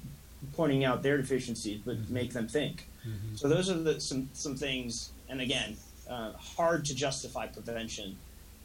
[0.56, 2.14] pointing out their deficiencies, but mm-hmm.
[2.14, 2.88] make them think.
[3.08, 3.36] Mm-hmm.
[3.36, 5.12] So those are the, some some things.
[5.30, 5.78] And again,
[6.10, 8.18] uh, hard to justify prevention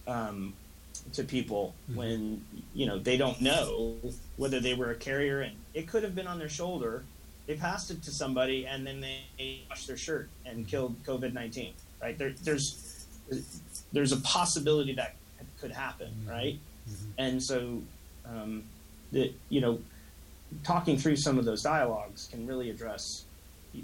[0.06, 0.54] um,
[1.12, 1.98] to people mm-hmm.
[1.98, 3.96] when you know they don't know
[4.36, 7.04] whether they were a carrier, and it could have been on their shoulder.
[7.46, 11.74] They passed it to somebody, and then they washed their shirt and killed COVID nineteen.
[12.00, 13.06] Right there, there's
[13.92, 15.14] there's a possibility that
[15.60, 16.30] could happen, mm-hmm.
[16.30, 16.58] right?
[16.88, 17.10] Mm-hmm.
[17.18, 17.82] And so,
[18.26, 18.64] um,
[19.12, 19.78] that you know,
[20.62, 23.24] talking through some of those dialogues can really address,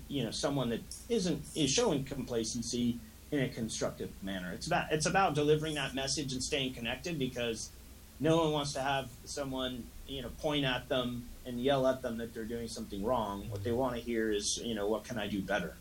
[0.09, 2.99] you know, someone that isn't is showing complacency
[3.33, 4.53] in a constructive manner.
[4.53, 7.71] It's about it's about delivering that message and staying connected because
[8.19, 12.19] no one wants to have someone you know point at them and yell at them
[12.19, 13.49] that they're doing something wrong.
[13.51, 15.75] What they want to hear is you know what can I do better.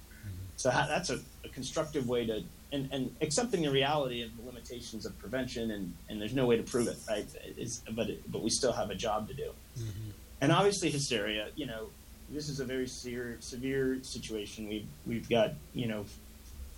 [0.56, 2.44] So that's a, a, constructive way to
[2.74, 6.58] and, and accepting the reality of the limitations of prevention and, and there's no way
[6.58, 7.26] to prove it right.
[7.56, 9.52] It's, but it, but we still have a job to do.
[9.78, 10.10] Mm-hmm.
[10.42, 11.48] And obviously hysteria.
[11.56, 11.88] You know
[12.30, 14.68] this is a very severe severe situation.
[14.68, 16.06] We've we've got you know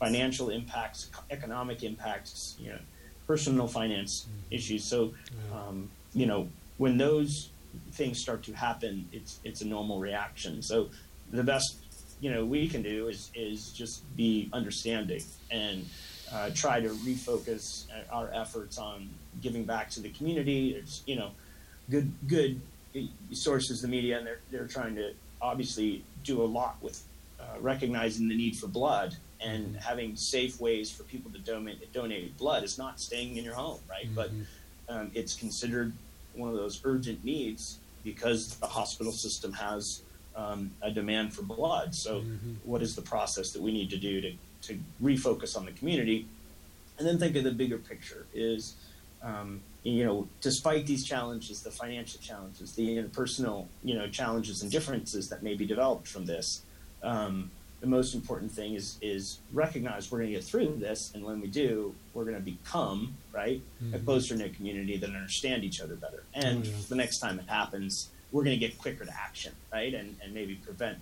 [0.01, 2.79] financial impacts, economic impacts, you know,
[3.27, 4.55] personal finance mm-hmm.
[4.55, 4.83] issues.
[4.83, 5.13] So,
[5.53, 7.49] um, you know, when those
[7.93, 10.63] things start to happen, it's it's a normal reaction.
[10.63, 10.89] So,
[11.31, 11.77] the best
[12.19, 15.85] you know we can do is is just be understanding and
[16.33, 19.07] uh, try to refocus our efforts on
[19.39, 20.73] giving back to the community.
[20.73, 21.29] There's you know
[21.91, 22.59] good good
[23.31, 27.03] sources, the media, and they're they're trying to obviously do a lot with
[27.39, 32.37] uh, recognizing the need for blood and having safe ways for people to donate donate
[32.37, 34.05] blood is not staying in your home, right?
[34.05, 34.15] Mm-hmm.
[34.15, 34.31] But
[34.89, 35.93] um, it's considered
[36.33, 40.01] one of those urgent needs because the hospital system has
[40.35, 41.93] um, a demand for blood.
[41.93, 42.53] So, mm-hmm.
[42.63, 44.33] what is the process that we need to do to
[44.63, 46.27] to refocus on the community,
[46.97, 48.25] and then think of the bigger picture?
[48.33, 48.75] Is
[49.23, 54.71] um, you know, despite these challenges, the financial challenges, the interpersonal, you know, challenges and
[54.71, 56.61] differences that may be developed from this,
[57.03, 57.49] um,
[57.81, 61.41] the most important thing is is recognize we're going to get through this, and when
[61.41, 63.95] we do, we're going to become right mm-hmm.
[63.95, 66.23] a closer knit community that understand each other better.
[66.33, 66.75] And oh, yeah.
[66.87, 69.93] the next time it happens, we're going to get quicker to action, right?
[69.93, 70.99] And and maybe prevent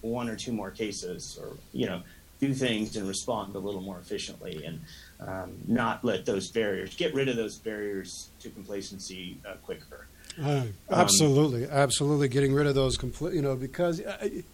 [0.00, 2.02] one or two more cases, or you know,
[2.40, 4.80] do things and respond a little more efficiently, and
[5.20, 10.06] um, not let those barriers get rid of those barriers to complacency uh, quicker.
[10.40, 10.62] Uh,
[10.92, 14.00] absolutely, um, absolutely, getting rid of those complete, you know, because.
[14.06, 14.44] I,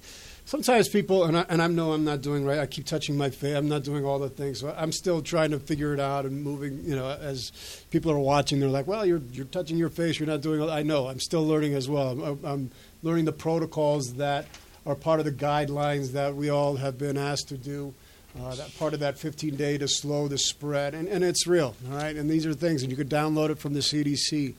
[0.46, 2.58] sometimes people, and I, and I know I'm not doing right.
[2.58, 3.54] I keep touching my face.
[3.54, 4.60] I'm not doing all the things.
[4.60, 6.82] So I'm still trying to figure it out and moving.
[6.84, 7.52] You know, as
[7.90, 10.18] people are watching, they're like, "Well, you're you're touching your face.
[10.18, 11.08] You're not doing." I know.
[11.08, 12.18] I'm still learning as well.
[12.22, 12.70] I'm, I'm
[13.02, 14.46] learning the protocols that
[14.86, 17.92] are part of the guidelines that we all have been asked to do.
[18.40, 21.74] Uh, that part of that 15 day to slow the spread, and, and it's real,
[21.90, 22.16] all right.
[22.16, 24.52] And these are things, and you could download it from the CDC.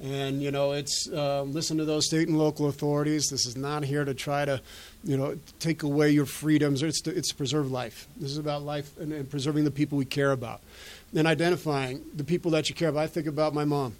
[0.00, 3.28] And you know, it's uh, listen to those state and local authorities.
[3.30, 4.60] This is not here to try to,
[5.04, 6.82] you know, take away your freedoms.
[6.82, 8.08] It's to, it's to preserve life.
[8.16, 10.60] This is about life and, and preserving the people we care about,
[11.14, 13.04] and identifying the people that you care about.
[13.04, 13.94] I think about my mom.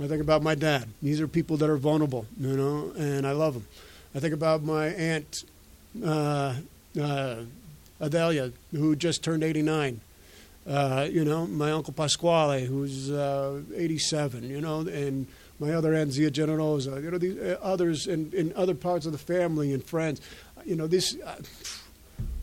[0.00, 0.88] I think about my dad.
[1.02, 3.66] These are people that are vulnerable, you know, and I love them.
[4.14, 5.44] I think about my aunt,
[6.04, 6.54] uh,
[7.00, 7.36] uh,
[8.00, 10.00] Adelia, who just turned 89.
[10.68, 15.26] Uh, you know, my uncle Pasquale, who's uh, 87, you know, and
[15.58, 19.12] my other aunt Zia Generosa, you know, these uh, others in, in other parts of
[19.12, 20.20] the family and friends.
[20.66, 21.16] You know, this,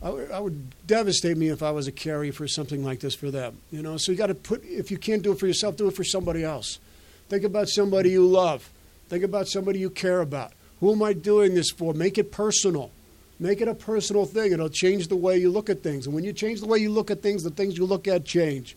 [0.02, 3.30] I, I would devastate me if I was a carrier for something like this for
[3.30, 3.58] them.
[3.70, 5.86] You know, so you got to put, if you can't do it for yourself, do
[5.86, 6.80] it for somebody else.
[7.28, 8.68] Think about somebody you love.
[9.08, 10.52] Think about somebody you care about.
[10.80, 11.94] Who am I doing this for?
[11.94, 12.90] Make it personal.
[13.38, 14.52] Make it a personal thing.
[14.52, 16.06] It'll change the way you look at things.
[16.06, 18.24] And when you change the way you look at things, the things you look at
[18.24, 18.76] change.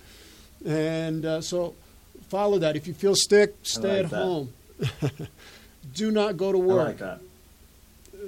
[0.65, 1.75] And uh, so
[2.27, 2.75] follow that.
[2.75, 4.17] If you feel sick, stay like at that.
[4.17, 4.53] home.
[5.93, 6.99] Do not go to work.
[6.99, 7.19] Like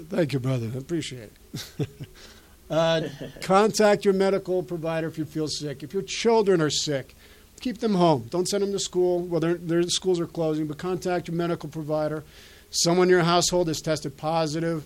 [0.09, 0.71] Thank you, brother.
[0.73, 1.89] I appreciate it.
[2.69, 3.01] uh,
[3.41, 5.83] contact your medical provider if you feel sick.
[5.83, 7.13] If your children are sick,
[7.59, 8.27] keep them home.
[8.29, 9.19] Don't send them to school.
[9.19, 12.23] Well, their, their schools are closing, but contact your medical provider.
[12.69, 14.85] Someone in your household is tested positive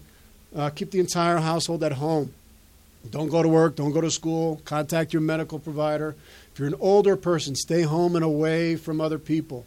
[0.55, 2.33] uh, keep the entire household at home.
[3.11, 6.15] Don't go to work, don't go to school, contact your medical provider.
[6.51, 9.65] If you're an older person, stay home and away from other people.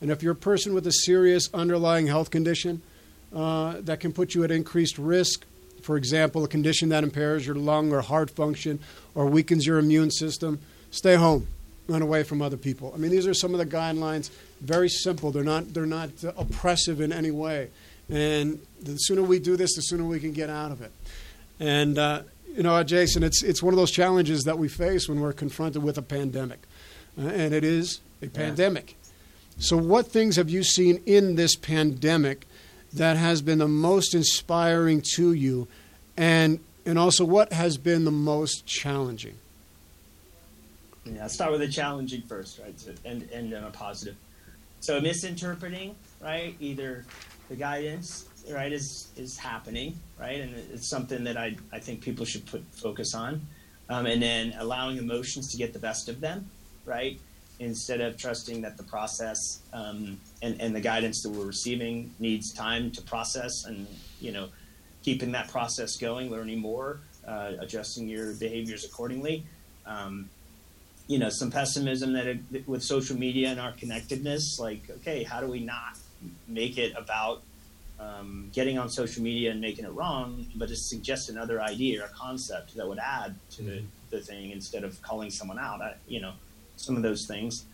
[0.00, 2.82] And if you're a person with a serious underlying health condition
[3.34, 5.46] uh, that can put you at increased risk,
[5.82, 8.80] for example, a condition that impairs your lung or heart function
[9.14, 10.58] or weakens your immune system,
[10.90, 11.46] stay home,
[11.88, 12.92] run away from other people.
[12.94, 14.30] I mean, these are some of the guidelines.
[14.60, 15.30] Very simple.
[15.30, 17.68] They're not they're not uh, oppressive in any way.
[18.08, 20.92] And the sooner we do this, the sooner we can get out of it.
[21.58, 22.22] And, uh,
[22.54, 25.82] you know, Jason, it's, it's one of those challenges that we face when we're confronted
[25.82, 26.60] with a pandemic.
[27.18, 28.32] Uh, and it is a yeah.
[28.32, 28.96] pandemic.
[29.58, 32.46] So, what things have you seen in this pandemic
[32.92, 35.68] that has been the most inspiring to you,
[36.16, 39.36] and and also what has been the most challenging?
[41.04, 42.78] Yeah, I'll start with the challenging first, right?
[42.78, 44.16] So, and and on a positive.
[44.80, 46.56] So misinterpreting, right?
[46.60, 47.04] Either
[47.54, 52.26] the guidance, right, is is happening, right, and it's something that I I think people
[52.26, 53.40] should put focus on,
[53.88, 56.50] um, and then allowing emotions to get the best of them,
[56.84, 57.20] right,
[57.60, 62.52] instead of trusting that the process um, and and the guidance that we're receiving needs
[62.52, 63.86] time to process, and
[64.20, 64.48] you know,
[65.04, 69.44] keeping that process going, learning more, uh, adjusting your behaviors accordingly.
[69.86, 70.28] Um,
[71.06, 75.38] you know some pessimism that it, with social media and our connectedness like okay how
[75.38, 75.98] do we not
[76.48, 77.42] make it about
[78.00, 82.08] um, getting on social media and making it wrong but to suggest another idea or
[82.08, 83.86] concept that would add to the, Mm-hmm.
[84.10, 86.32] the thing instead of calling someone out I, you know
[86.76, 87.64] some of those things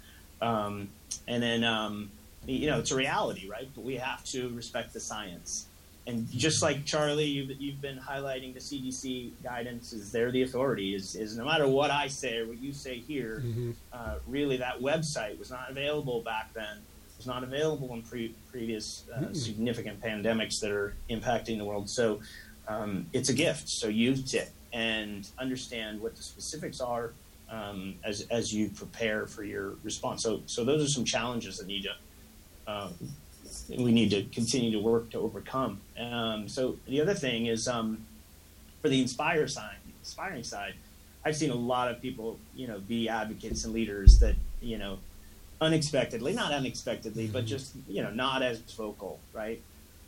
[0.43, 0.89] um,
[1.27, 2.11] and then um,
[2.47, 5.67] you know it's a reality right but we have to respect the science
[6.07, 10.95] and just like Charlie, you've, you've been highlighting the CDC guidance is they're the authority.
[10.95, 13.73] Is, is no matter what I say or what you say here, Mm-hmm.
[13.93, 16.79] uh, really that website was not available back then.
[17.21, 21.91] Was not available in pre- previous uh, significant pandemics that are impacting the world.
[21.91, 22.21] So
[22.67, 23.69] um, it's a gift.
[23.69, 27.13] So use it and understand what the specifics are
[27.51, 30.23] um, as as you prepare for your response.
[30.23, 32.95] So so those are some challenges that need to um,
[33.69, 35.83] we need to continue to work to overcome.
[35.99, 38.07] Um, so the other thing is um,
[38.81, 40.73] for the inspire side, inspiring side,
[41.23, 45.01] I've seen a lot of people, you know, be advocates and leaders that, you know,
[45.61, 49.61] unexpectedly, not unexpectedly, but just, you know, not as vocal, right?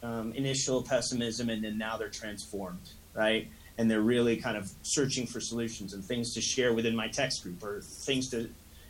[0.03, 3.48] Um, initial pessimism, and then now they're transformed, right?
[3.78, 7.42] And they're really kind of searching for solutions and things to share within my text
[7.42, 8.48] group or things to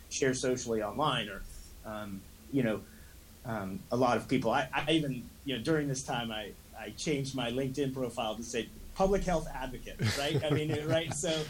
[0.09, 1.41] share socially online or,
[1.85, 2.79] um, you know,
[3.45, 4.51] um, a lot of people.
[4.51, 8.43] I, I even, you know, during this time, I, I changed my LinkedIn profile to
[8.43, 10.43] say public health advocate, right?
[10.43, 11.13] I mean, right?
[11.13, 11.43] So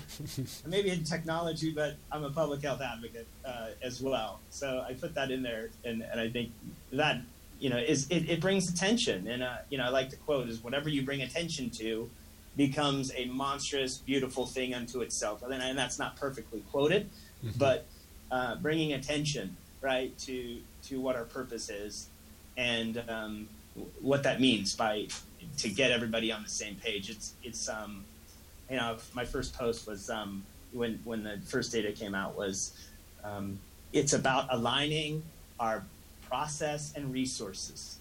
[0.65, 4.39] maybe in technology, but I'm a public health advocate uh, as well.
[4.49, 6.51] So I put that in there, and, and I think
[6.91, 7.21] that,
[7.59, 9.27] you know, is it, it brings attention.
[9.27, 12.09] And, uh, you know, I like to quote is whatever you bring attention to
[12.55, 15.43] becomes a monstrous, beautiful thing unto itself.
[15.43, 17.09] And, and that's not perfectly quoted,
[17.57, 17.85] but
[18.31, 22.09] uh, bringing attention, right, to to what our purpose is
[22.57, 23.47] and um,
[24.01, 25.07] what that means by
[25.57, 27.09] to get everybody on the same page.
[27.09, 28.03] It's it's um,
[28.69, 32.73] you know my first post was um, when when the first data came out was
[33.23, 33.59] um,
[33.91, 35.23] it's about aligning
[35.59, 35.83] our
[36.29, 37.99] process and resources.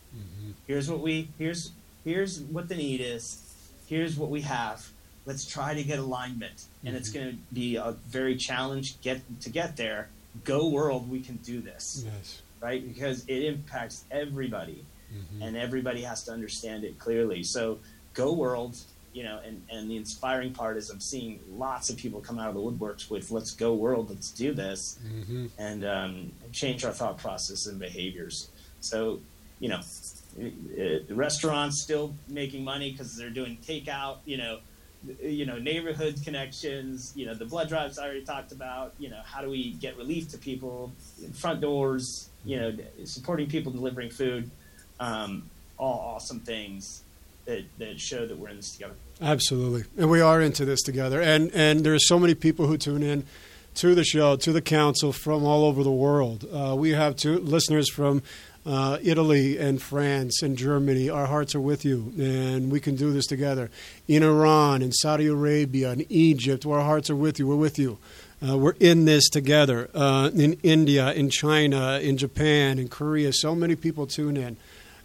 [0.67, 1.71] Here's what we here's
[2.05, 3.39] here's what the need is.
[3.87, 4.89] Here's what we have.
[5.25, 9.51] Let's try to get alignment, and it's going to be a very challenge get to
[9.51, 10.09] get there.
[10.45, 12.41] Go world, we can do this Yes.
[12.61, 12.83] right?
[12.87, 14.83] Because it impacts everybody,
[15.41, 17.43] and everybody has to understand it clearly.
[17.43, 17.79] So,
[18.15, 18.77] go world,
[19.13, 22.49] you know, and and the inspiring part is I'm seeing lots of people come out
[22.49, 24.99] of the woodworks with "Let's go world, let's do this,"
[25.59, 28.49] and um, change our thought process and behaviors.
[28.81, 29.21] So,
[29.61, 29.81] you know,
[30.37, 34.19] the restaurants still making money because they're doing takeout.
[34.25, 34.59] You know.
[35.21, 37.13] You know, neighborhood connections.
[37.17, 38.95] You know, the blood drives I already talked about.
[39.01, 40.93] You know, how do we get relief to people?
[41.35, 42.31] Front doors.
[42.45, 44.49] You know, supporting people delivering food.
[45.01, 47.03] Um, all awesome things
[47.45, 48.95] that that show that we're in this together.
[49.21, 51.21] Absolutely, and we are into this together.
[51.21, 53.25] And and there are so many people who tune in
[53.77, 56.47] to the show, to the council from all over the world.
[56.53, 58.23] Uh, we have two listeners from
[58.65, 61.11] uh, Italy and France and Germany.
[61.11, 63.71] Our hearts are with you, and we can do this together.
[64.07, 67.47] In Iran, in Saudi Arabia, in Egypt, our hearts are with you.
[67.47, 67.99] We're with you.
[68.47, 69.89] Uh, we're in this together.
[69.95, 74.57] Uh, in India, in China, in Japan, in Korea, so many people tune in.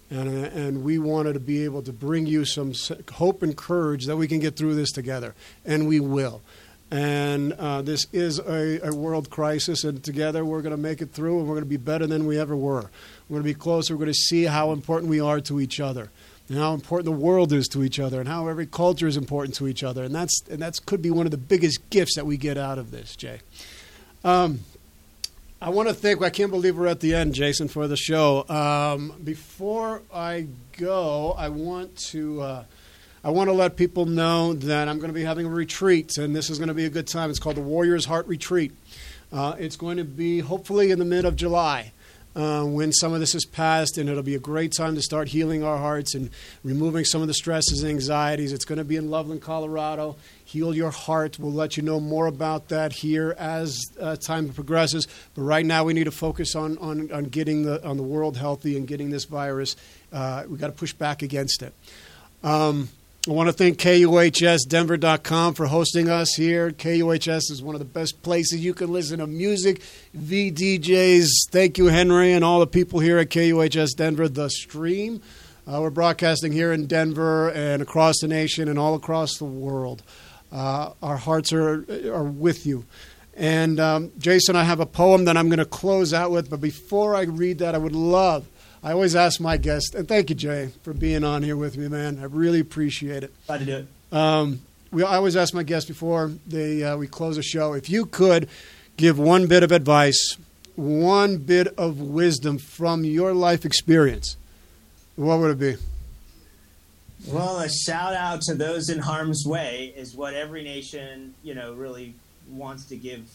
[0.09, 2.73] And, uh, and we wanted to be able to bring you some
[3.13, 5.35] hope and courage that we can get through this together.
[5.65, 6.41] And we will.
[6.89, 11.11] And uh, this is a, a world crisis, and together we're going to make it
[11.11, 12.89] through, and we're going to be better than we ever were.
[13.27, 13.93] We're going to be closer.
[13.93, 16.09] We're going to see how important we are to each other,
[16.47, 19.55] and how important the world is to each other, and how every culture is important
[19.55, 20.05] to each other.
[20.05, 22.77] And that's and that's could be one of the biggest gifts that we get out
[22.77, 23.41] of this, Jay.
[24.23, 24.61] Um,
[25.59, 26.21] I want to thank.
[26.21, 28.47] I can't believe we're at the end, Jason, for the show.
[28.47, 30.47] Um, before I
[30.77, 32.41] go, I want to.
[32.41, 32.63] Uh,
[33.23, 36.35] I want to let people know that I'm going to be having a retreat, and
[36.35, 37.31] this is going to be a good time.
[37.31, 38.71] It's called the Warrior's Heart Retreat.
[39.33, 41.91] Uh, it's going to be hopefully in the mid of July.
[42.37, 45.27] Uh, when some of this is past, and it'll be a great time to start
[45.29, 46.29] healing our hearts and
[46.63, 48.53] removing some of the stresses and anxieties.
[48.53, 50.15] It's going to be in Loveland, Colorado.
[50.45, 51.39] Heal Your Heart.
[51.39, 55.07] We'll let you know more about that here as uh, time progresses.
[55.33, 58.37] But right now, we need to focus on, on, on getting the, on the world
[58.37, 59.75] healthy and getting this virus.
[60.13, 61.73] Uh, we've got to push back against it.
[62.43, 62.89] Um,
[63.27, 66.71] I want to thank KUHSDenver.com for hosting us here.
[66.71, 69.81] KUHS is one of the best places you can listen to music.
[70.17, 75.21] VDJs, thank you, Henry, and all the people here at KUHS Denver, the stream.
[75.67, 80.03] Uh, we're broadcasting here in Denver and across the nation and all across the world.
[80.49, 82.85] Uh, our hearts are, are with you.
[83.35, 86.61] And um, Jason, I have a poem that I'm going to close out with, but
[86.61, 88.47] before I read that, I would love
[88.87, 91.89] I always ask my guests, and thank you, Jay, for being on here with me,
[91.89, 92.19] man.
[92.19, 93.33] I really appreciate it.
[93.45, 94.15] Glad to do it.
[94.15, 94.61] Um,
[94.91, 98.05] we, I always ask my guests before they, uh, we close a show if you
[98.05, 98.47] could
[98.95, 100.37] give one bit of advice,
[100.77, 104.37] one bit of wisdom from your life experience,
[105.17, 105.75] what would it be?
[107.27, 111.73] Well, a shout out to those in harm's way is what every nation, you know,
[111.73, 112.13] really
[112.49, 113.29] wants to give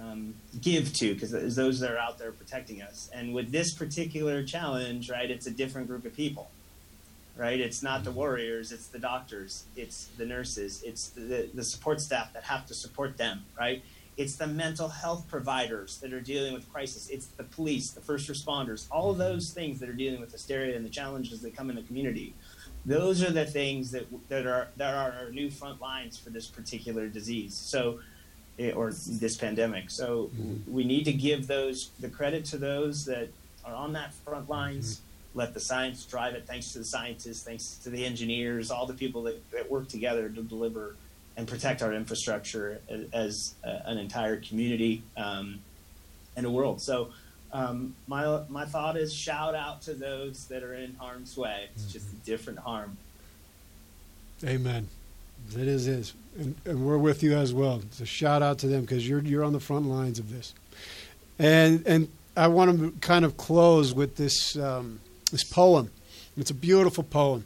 [0.00, 3.10] um, give to because those that are out there protecting us.
[3.12, 6.50] And with this particular challenge, right, it's a different group of people,
[7.36, 7.60] right?
[7.60, 12.32] It's not the warriors, it's the doctors, it's the nurses, it's the, the support staff
[12.32, 13.82] that have to support them, right?
[14.16, 17.08] It's the mental health providers that are dealing with crisis.
[17.08, 20.76] It's the police, the first responders, all of those things that are dealing with hysteria
[20.76, 22.34] and the challenges that come in the community.
[22.84, 26.48] Those are the things that that are that are our new front lines for this
[26.48, 27.54] particular disease.
[27.54, 28.00] So
[28.58, 29.90] or this pandemic.
[29.90, 30.72] So mm-hmm.
[30.72, 33.28] we need to give those the credit to those that
[33.64, 34.96] are on that front lines.
[34.96, 35.38] Mm-hmm.
[35.38, 36.46] Let the science drive it.
[36.46, 40.28] Thanks to the scientists, thanks to the engineers, all the people that, that work together
[40.28, 40.96] to deliver
[41.36, 45.60] and protect our infrastructure as, as uh, an entire community um,
[46.36, 46.82] and a world.
[46.82, 47.10] So
[47.52, 51.68] um, my my thought is shout out to those that are in harm's way.
[51.74, 51.92] It's mm-hmm.
[51.92, 52.98] just a different harm.
[54.44, 54.88] Amen.
[55.50, 57.82] It is is, and, and, we're with you as well.
[58.00, 60.54] A shout out to them because you're you're on the front lines of this,
[61.38, 65.90] and and I want to kind of close with this um, this poem.
[66.36, 67.44] It's a beautiful poem.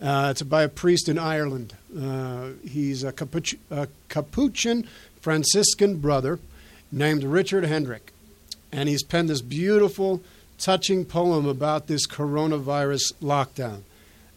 [0.00, 1.74] Uh, it's by a priest in Ireland.
[1.96, 4.86] Uh, he's a, Capuch- a Capuchin
[5.20, 6.40] Franciscan brother
[6.90, 8.12] named Richard Hendrick,
[8.72, 10.22] and he's penned this beautiful,
[10.58, 13.82] touching poem about this coronavirus lockdown,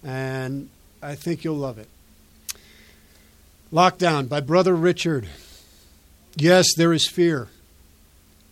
[0.04, 0.70] and
[1.02, 1.88] I think you'll love it.
[3.72, 5.28] Lockdown by Brother Richard.
[6.38, 7.50] Yes, there is fear.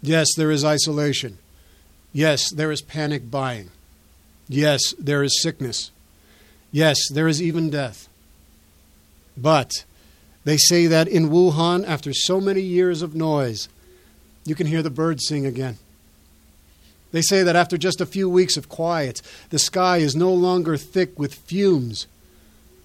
[0.02, 1.38] Yes, there is isolation.
[2.12, 3.70] Yes, there is panic buying.
[4.50, 5.92] Yes, there is sickness.
[6.72, 8.10] Yes, there is even death.
[9.38, 9.86] But
[10.44, 13.70] they say that in Wuhan, after so many years of noise,
[14.44, 15.78] you can hear the birds sing again.
[17.14, 20.76] They say that after just a few weeks of quiet, the sky is no longer
[20.76, 22.08] thick with fumes,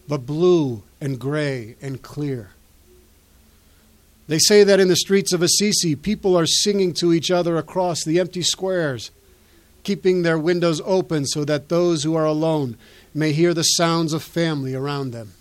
[0.07, 2.51] but blue and gray and clear.
[4.29, 8.05] They say that in the streets of Assisi, people are singing to each other across
[8.05, 9.11] the empty squares,
[9.83, 12.77] keeping their windows open so that those who are alone
[13.13, 15.33] may hear the sounds of family around them.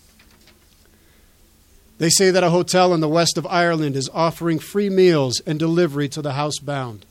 [2.00, 5.60] They say that a hotel in the west of Ireland is offering free meals and
[5.60, 7.02] delivery to the housebound.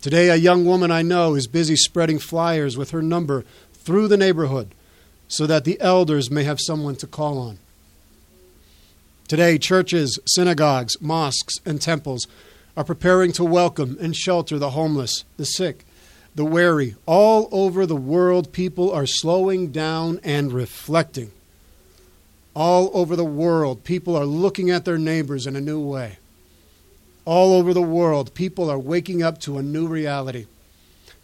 [0.00, 4.16] Today, a young woman I know is busy spreading flyers with her number through the
[4.16, 4.72] neighborhood
[5.28, 7.58] so that the elders may have someone to call on.
[9.28, 12.26] Today, churches, synagogues, mosques, and temples
[12.74, 15.84] are preparing to welcome and shelter the homeless, the sick,
[16.34, 16.96] the weary.
[17.04, 21.30] All over the world, people are slowing down and reflecting.
[22.54, 26.16] All over the world, people are looking at their neighbors in a new way.
[27.26, 30.46] All over the world, people are waking up to a new reality,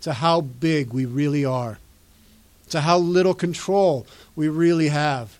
[0.03, 1.79] to how big we really are
[2.75, 4.05] to how little control
[4.35, 5.39] we really have,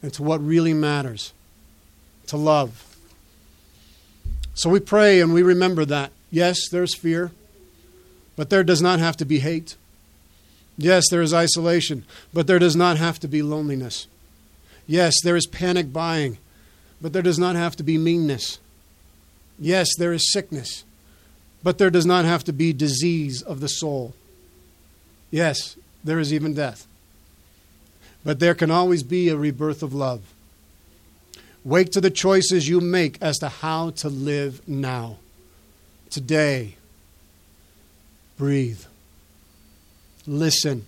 [0.00, 1.32] and to what really matters
[2.28, 2.96] to love.
[4.54, 6.12] So we pray and we remember that.
[6.30, 7.32] Yes, there's fear,
[8.36, 9.74] but there does not have to be hate.
[10.78, 14.06] Yes, there is isolation, but there does not have to be loneliness.
[14.86, 16.38] Yes, there is panic buying,
[17.02, 18.60] but there does not have to be meanness.
[19.58, 20.84] Yes, there is sickness,
[21.64, 24.14] but there does not have to be disease of the soul.
[25.32, 26.86] Yes, there is even death.
[28.24, 30.22] But there can always be a rebirth of love.
[31.64, 35.16] Wake to the choices you make as to how to live now.
[36.10, 36.76] Today,
[38.36, 38.84] breathe.
[40.26, 40.86] Listen.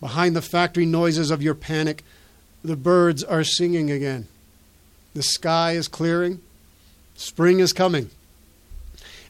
[0.00, 2.02] Behind the factory noises of your panic,
[2.64, 4.28] the birds are singing again.
[5.14, 6.40] The sky is clearing.
[7.14, 8.10] Spring is coming.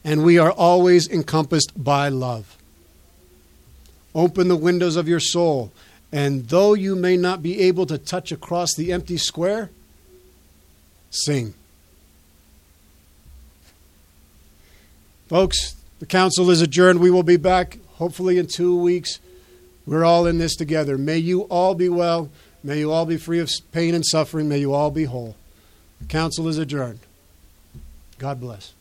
[0.06, 2.55] and we are always encompassed by love.
[4.16, 5.70] Open the windows of your soul,
[6.10, 9.68] and though you may not be able to touch across the empty square,
[11.10, 11.52] sing.
[15.28, 16.98] Folks, the council is adjourned.
[16.98, 19.18] We will be back hopefully in two weeks.
[19.86, 20.96] We're all in this together.
[20.96, 22.30] May you all be well.
[22.64, 24.48] May you all be free of pain and suffering.
[24.48, 25.36] May you all be whole.
[26.00, 27.00] The council is adjourned.
[28.18, 28.72] God bless.